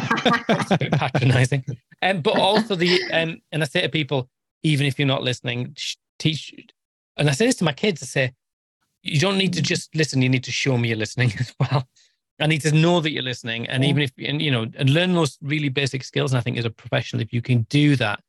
[0.50, 1.64] it's a bit patronizing.
[2.02, 4.30] Um, but also the um, and I say to people,
[4.64, 5.76] even if you're not listening,
[6.18, 6.54] teach
[7.20, 8.34] and I say this to my kids, I say,
[9.04, 11.88] you don't need to just listen, you need to show me you're listening as well.
[12.40, 13.68] I need to know that you're listening.
[13.68, 13.90] And yeah.
[13.90, 16.32] even if, and, you know, and learn those really basic skills.
[16.32, 18.22] And I think as a professional, if you can do that,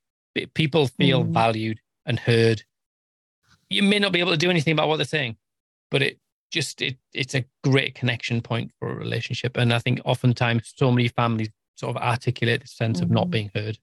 [0.54, 1.32] people feel mm.
[1.32, 2.64] valued and heard.
[3.68, 5.36] You may not be able to do anything about what they're saying,
[5.92, 6.18] but it
[6.50, 9.56] just, it, it's a great connection point for a relationship.
[9.56, 13.04] And I think oftentimes so many families sort of articulate the sense mm.
[13.04, 13.30] of not mm.
[13.30, 13.78] being heard.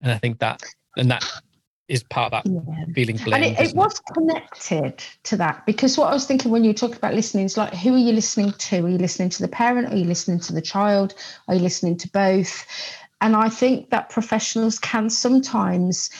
[0.00, 0.62] And I think that,
[0.96, 1.24] and that
[1.88, 2.84] is part of that yeah.
[2.94, 3.44] feeling blamed.
[3.44, 4.14] And it, it was it?
[4.14, 7.74] connected to that because what I was thinking when you talk about listening is like,
[7.74, 8.86] who are you listening to?
[8.86, 9.92] Are you listening to the parent?
[9.92, 11.14] Are you listening to the child?
[11.48, 12.66] Are you listening to both?
[13.20, 16.10] And I think that professionals can sometimes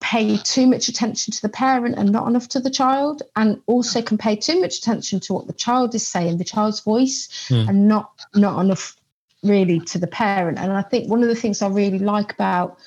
[0.00, 4.00] pay too much attention to the parent and not enough to the child, and also
[4.00, 7.68] can pay too much attention to what the child is saying, the child's voice, mm.
[7.68, 8.96] and not not enough
[9.42, 10.58] really to the parent.
[10.58, 12.78] And I think one of the things I really like about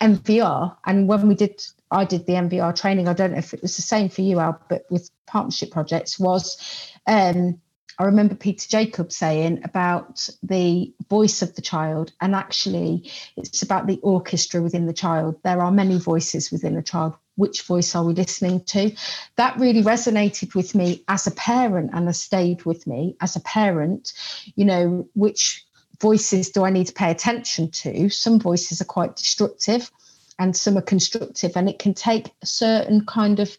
[0.00, 3.08] NVR, and when we did I did the NVR training.
[3.08, 6.18] I don't know if it was the same for you, Al, but with partnership projects
[6.18, 6.58] was
[7.06, 7.60] um,
[8.00, 13.88] I remember Peter Jakob saying about the voice of the child, and actually, it's about
[13.88, 15.40] the orchestra within the child.
[15.42, 17.14] There are many voices within a child.
[17.34, 18.92] Which voice are we listening to?
[19.36, 23.40] That really resonated with me as a parent and has stayed with me as a
[23.40, 24.12] parent.
[24.54, 25.64] You know, which
[26.00, 28.08] voices do I need to pay attention to?
[28.08, 29.90] Some voices are quite destructive
[30.38, 33.56] and some are constructive and it can take a certain kind of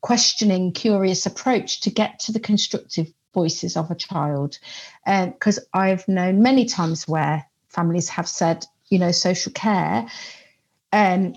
[0.00, 4.58] questioning curious approach to get to the constructive voices of a child
[5.04, 10.06] because um, i've known many times where families have said you know social care
[10.92, 11.34] um,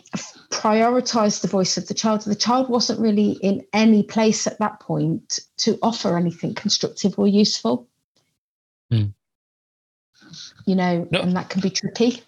[0.51, 2.21] prioritize the voice of the child.
[2.21, 7.27] The child wasn't really in any place at that point to offer anything constructive or
[7.27, 7.87] useful.
[8.91, 9.13] Mm.
[10.65, 11.21] You know, no.
[11.21, 12.21] and that can be tricky.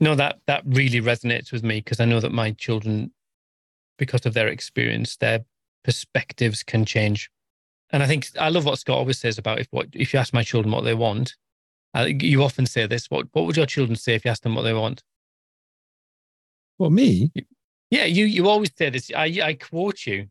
[0.00, 3.12] No, that that really resonates with me because I know that my children,
[3.98, 5.44] because of their experience, their
[5.84, 7.30] perspectives can change.
[7.90, 10.34] And I think I love what Scott always says about if what if you ask
[10.34, 11.36] my children what they want,
[11.94, 13.10] uh, you often say this.
[13.10, 15.02] What what would your children say if you asked them what they want?
[16.78, 17.30] Well, me.
[17.90, 19.12] Yeah, you you always say this.
[19.14, 20.28] I I quote you.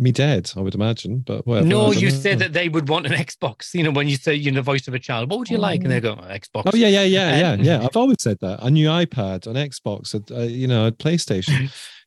[0.00, 1.66] Me dead, I would imagine, but whatever.
[1.66, 2.14] No, you know.
[2.14, 3.74] said that they would want an Xbox.
[3.74, 5.82] You know, when you say you're the voice of a child, what would you like?
[5.82, 6.70] And they go, oh, Xbox.
[6.72, 7.80] Oh yeah, yeah, yeah, yeah, Um, yeah.
[7.84, 8.60] I've always said that.
[8.62, 11.72] A new iPad, an Xbox, a, a, you know, a PlayStation.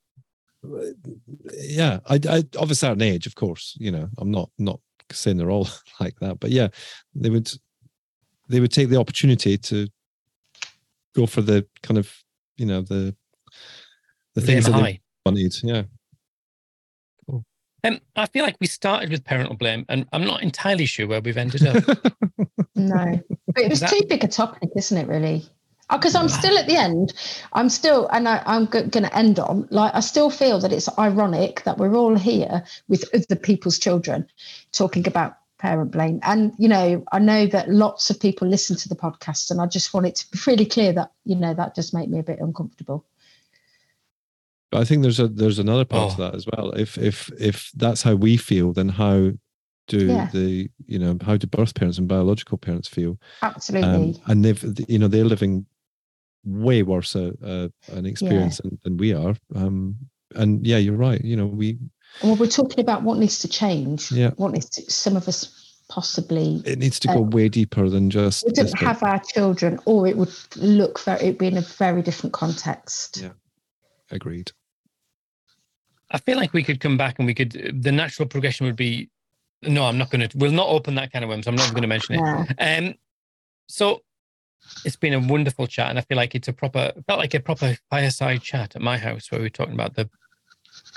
[1.54, 3.76] yeah, I, I of a certain age, of course.
[3.78, 4.80] You know, I'm not not
[5.12, 5.68] saying they're all
[6.00, 6.70] like that, but yeah,
[7.16, 7.52] they would
[8.48, 9.88] they would take the opportunity to
[11.16, 12.14] go for the kind of
[12.58, 13.16] you know the
[14.36, 15.56] the things that they wanted.
[15.64, 15.84] Yeah,
[17.84, 21.22] Um, I feel like we started with parental blame, and I'm not entirely sure where
[21.22, 21.84] we've ended up.
[22.76, 25.08] No, but it was That- too big a topic, isn't it?
[25.08, 25.46] Really,
[25.90, 27.14] because I'm still at the end.
[27.54, 30.72] I'm still, and I, I'm g- going to end on like I still feel that
[30.72, 34.26] it's ironic that we're all here with other people's children
[34.72, 38.90] talking about parent blame, and you know, I know that lots of people listen to
[38.90, 41.76] the podcast, and I just want it to be really clear that you know that
[41.76, 43.06] does make me a bit uncomfortable.
[44.72, 46.26] But I think there's a there's another part to Oh.
[46.26, 46.72] that as well.
[46.72, 49.32] If if if that's how we feel, then how
[49.88, 50.30] do Yeah.
[50.32, 53.18] the you know how do birth parents and biological parents feel?
[53.42, 53.90] Absolutely.
[53.90, 55.66] um, and they've you know they're living
[56.44, 59.96] way worse uh, uh, an experience than, than we are um
[60.34, 61.78] and yeah you're right you know we
[62.24, 64.12] well, we're talking about what needs to change.
[64.12, 64.32] Yeah.
[64.38, 68.10] What needs to, some of us possibly it needs to go Uh, way deeper than
[68.10, 71.58] just we this didn't have our children, or it would look very, it'd be in
[71.58, 73.18] a very different context.
[73.22, 73.32] Yeah.
[74.10, 74.52] agreed
[76.12, 77.82] I feel like we could come back and we could.
[77.82, 79.10] The natural progression would be.
[79.64, 80.38] No, I'm not going to.
[80.38, 81.48] We'll not open that kind of worms.
[81.48, 82.20] I'm not going to mention it.
[82.20, 82.78] Yeah.
[82.78, 82.96] Um,
[83.68, 84.02] so
[84.86, 87.40] it's been a wonderful chat, and I feel like it's a proper, felt like a
[87.40, 90.10] proper fireside chat at my house where we were talking about the.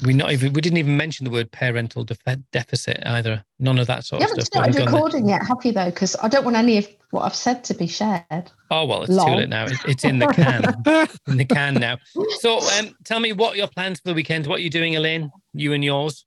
[0.04, 2.18] We not even we didn't even mention the word parental def-
[2.52, 3.44] deficit either.
[3.60, 4.46] None of that sort You of stuff.
[4.46, 4.94] Started haven't there.
[4.94, 5.72] recording yet, have you?
[5.72, 8.50] Though, because I don't want any of what I've said to be shared.
[8.70, 9.36] Oh well, it's too Lol.
[9.36, 9.66] late now.
[9.66, 10.64] It- It's in the can.
[11.28, 11.98] in the can now.
[12.40, 14.46] So, um, tell me what your plans for the weekend.
[14.46, 15.30] What are you doing, Elaine?
[15.52, 16.24] You and yours.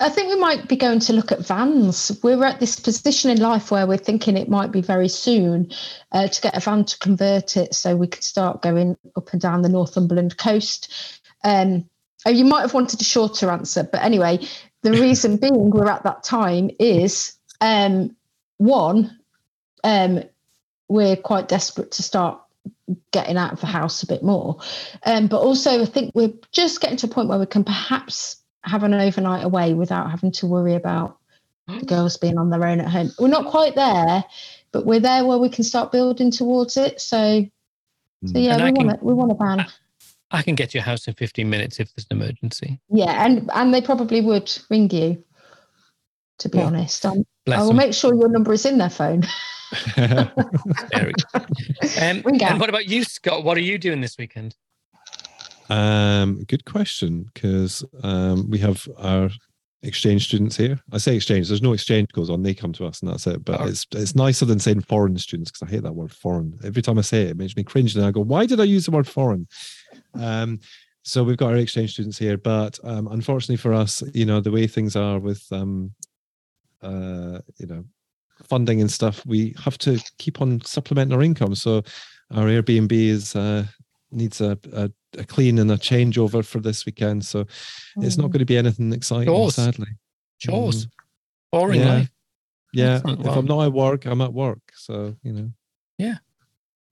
[0.00, 2.16] I think we might be going to look at vans.
[2.22, 5.70] We're at this position in life where we're thinking it might be very soon
[6.12, 9.40] uh, to get a van to convert it so we could start going up and
[9.40, 10.92] down the Northumberland coast.
[11.42, 11.88] Um,
[12.26, 14.40] oh, you might have wanted a shorter answer, but anyway,
[14.82, 18.14] the reason being we're at that time is um,
[18.58, 19.18] one,
[19.84, 20.22] um,
[20.88, 22.40] we're quite desperate to start
[23.10, 24.58] getting out of the house a bit more.
[25.04, 28.36] Um, but also, I think we're just getting to a point where we can perhaps
[28.62, 31.18] have an overnight away without having to worry about
[31.68, 33.10] the girls being on their own at home.
[33.18, 34.24] We're not quite there,
[34.72, 37.00] but we're there where we can start building towards it.
[37.00, 37.46] So,
[38.24, 39.02] so yeah, And we want can- it.
[39.02, 39.66] We want a van.
[40.36, 42.78] I can get to your house in 15 minutes if there's an emergency.
[42.90, 45.22] Yeah, and and they probably would ring you.
[46.40, 46.66] To be Yeah.
[46.66, 47.76] honest, um, Bless I will them.
[47.78, 49.22] make sure your number is in their phone.
[49.96, 51.46] Very good.
[52.02, 52.50] Um, Ring out.
[52.52, 53.42] and what about you, Scott?
[53.44, 54.54] What are you doing this weekend?
[55.68, 59.28] um good question because um we have our
[59.82, 63.00] exchange students here i say exchange there's no exchange goes on they come to us
[63.02, 63.64] and that's it but Oh.
[63.66, 66.98] it's it's nicer than saying foreign students because i hate that word foreign every time
[66.98, 68.92] i say it it makes me cringe and i go why did i use the
[68.92, 69.48] word foreign
[70.20, 70.58] um
[71.02, 74.50] so we've got our exchange students here but um unfortunately for us you know the
[74.50, 75.92] way things are with um
[76.82, 77.84] uh you know
[78.44, 81.82] funding and stuff we have to keep on supplementing our income so
[82.34, 83.64] our airbnb is uh
[84.12, 87.40] needs a, a, a clean and a changeover for this weekend so
[88.02, 88.32] it's not Mm.
[88.32, 89.54] going to be anything exciting Chores.
[89.54, 89.86] sadly
[90.38, 90.86] Chores.
[90.86, 90.90] Mm.
[91.52, 91.94] Boring Yeah.
[91.94, 92.10] life.
[92.72, 93.20] yeah Excellent.
[93.20, 95.50] if Well- i'm not at work i'm at work so you know
[95.98, 96.16] Yeah.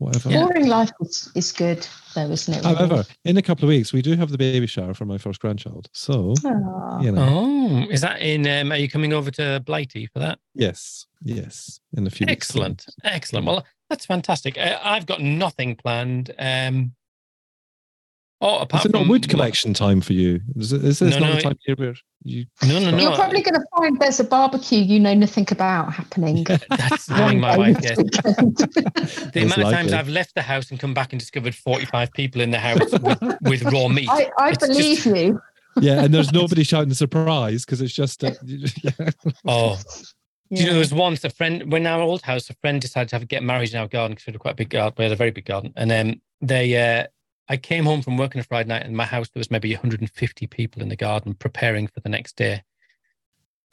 [0.05, 0.45] Whatever Yeah.
[0.45, 2.63] Boring life is, is good, though, isn't it?
[2.65, 2.75] really?
[2.77, 5.41] however in a couple of weeks we do have the baby shower for my first
[5.41, 7.01] grandchild so Aw.
[7.01, 8.47] you know Oh, is that in?
[8.47, 10.39] Um, are you coming over to Blighty for that?
[10.55, 13.47] yes yes in a few weeks' Excellent, excellent.
[13.47, 14.57] Well, that's fantastic.
[14.59, 16.31] Uh, I've got nothing planned.
[16.39, 16.95] Um,
[18.45, 21.15] oh, apart is it not from wood collection time for you is, it, is this
[21.15, 22.99] No, not no, the time here where you No, no, no.
[22.99, 26.45] You're probably going to find there's a barbecue you know nothing about happening.
[26.71, 27.79] That's one telling my wife.
[27.83, 27.97] Yes.
[28.05, 29.93] The It's amount of times.
[29.93, 33.21] I've left the house and come back and discovered 45 people in the house with,
[33.43, 34.09] with raw meat.
[34.11, 35.41] I, I believe just- you.
[35.81, 38.91] yeah and there's nobody shouting surprise because it's just uh, yeah.
[39.47, 39.79] Oh,
[40.51, 43.09] Do you know, there was once a friend, when our old house, a friend decided
[43.09, 44.95] to have get married in our garden because we had quite a big garden.
[44.99, 45.73] We had a very big garden.
[45.77, 47.07] And um, they, uh,
[47.49, 49.73] I came home from work on a Friday night and my house, there was maybe
[49.73, 52.63] 150 people in the garden preparing for the next day.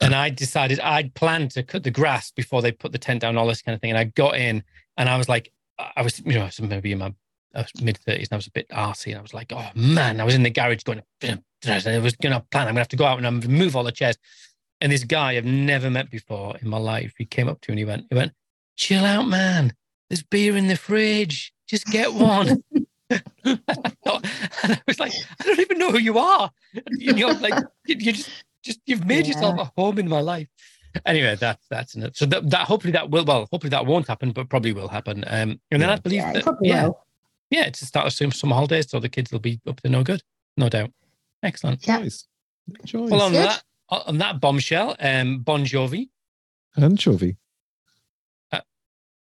[0.00, 3.36] And I decided I'd planned to cut the grass before they put the tent down,
[3.36, 3.90] all this kind of thing.
[3.90, 4.64] And I got in
[4.96, 7.14] and I was like, I was, you know, I was maybe in my
[7.80, 9.08] mid 30s and I was a bit arsy.
[9.08, 11.38] And I was like, oh man, I was in the garage going, I
[11.98, 13.92] was going to plan, I'm going to have to go out and move all the
[13.92, 14.16] chairs.
[14.80, 17.74] And this guy I've never met before in my life, he came up to me
[17.74, 18.32] and he went, he went,
[18.76, 19.74] chill out, man.
[20.10, 21.54] There's beer in the fridge.
[21.68, 22.64] Just get one.
[23.44, 23.60] and
[24.64, 26.50] I was like, I don't even know who you are.
[26.90, 27.54] You know, like,
[27.86, 28.30] you you just
[28.62, 29.34] just you've made Yeah.
[29.34, 30.48] yourself a home in my life.
[31.06, 32.16] Anyway, that's that's it.
[32.16, 35.24] So that, that hopefully that will well hopefully that won't happen, but probably will happen.
[35.26, 35.92] Um, and then Yeah.
[35.92, 37.06] I believe Yeah, it that probably yeah, will.
[37.50, 39.88] yeah, it's the start of some summer holidays, so the kids will be up to
[39.88, 40.22] no good,
[40.56, 40.90] no doubt.
[41.42, 41.86] Excellent.
[41.86, 41.98] Yeah.
[41.98, 42.26] Nice.
[42.80, 43.06] Enjoy.
[43.08, 43.48] Well, on Good.
[43.48, 46.08] that on that bombshell, um, Bon Jovi,
[46.76, 47.36] Anchovy.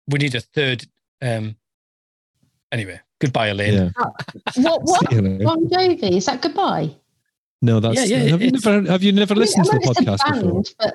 [0.06, 0.84] we need a third.
[1.22, 1.56] Um,
[2.70, 3.74] anyway, goodbye, Elaine.
[3.74, 3.90] Yeah.
[3.96, 4.82] What?
[4.82, 5.10] What?
[5.10, 5.44] See you later.
[5.44, 6.16] Bon Jovi?
[6.16, 6.94] Is that goodbye?
[7.62, 8.08] No, that's.
[8.08, 10.00] Yeah, yeah, have you never have you never I mean, listened to the know it's
[10.00, 10.62] a podcast before?
[10.78, 10.94] But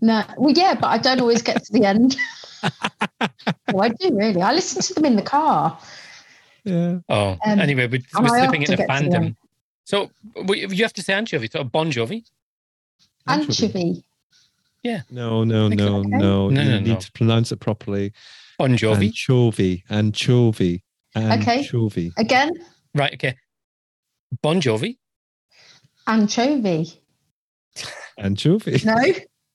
[0.00, 2.16] no, well, yeah, but I don't always get to the end.
[3.74, 4.40] oh, I do really.
[4.40, 5.78] I listen to them in the car.
[6.64, 6.98] Yeah.
[7.08, 9.36] Oh, Um, anyway, we, and we're slipping into get to the fandom.
[9.84, 10.10] So
[10.44, 12.22] we, you have to say anchovy, so Bon Jovi.
[13.26, 14.04] Anchovy.
[14.84, 15.76] No, no, no, okay.
[15.76, 16.02] no.
[16.02, 16.96] No, You no, need no.
[16.96, 18.12] to pronounce it properly.
[18.58, 19.06] Bon Jovi.
[19.06, 19.84] Anchovy.
[19.90, 20.82] Anchovy.
[21.16, 21.58] Okay.
[21.58, 22.12] Anchovy.
[22.16, 22.50] Again,
[22.94, 23.36] right, okay.
[24.42, 24.98] Bon Jovi.
[26.06, 27.00] anchovy.
[28.18, 28.80] Anchovy.
[28.84, 28.96] No,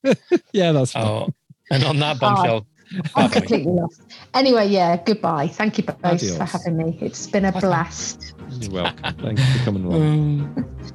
[0.51, 1.05] yeah, that's fine.
[1.05, 1.29] Oh,
[1.71, 3.27] and on that bombshell, I'm bye bye.
[3.29, 4.01] completely lost.
[4.34, 5.47] Anyway, yeah, goodbye.
[5.47, 6.97] Thank you both for having me.
[7.01, 8.34] It's been a blast.
[8.59, 9.15] You're welcome.
[9.17, 10.01] Thanks for coming along.
[10.01, 10.93] Um,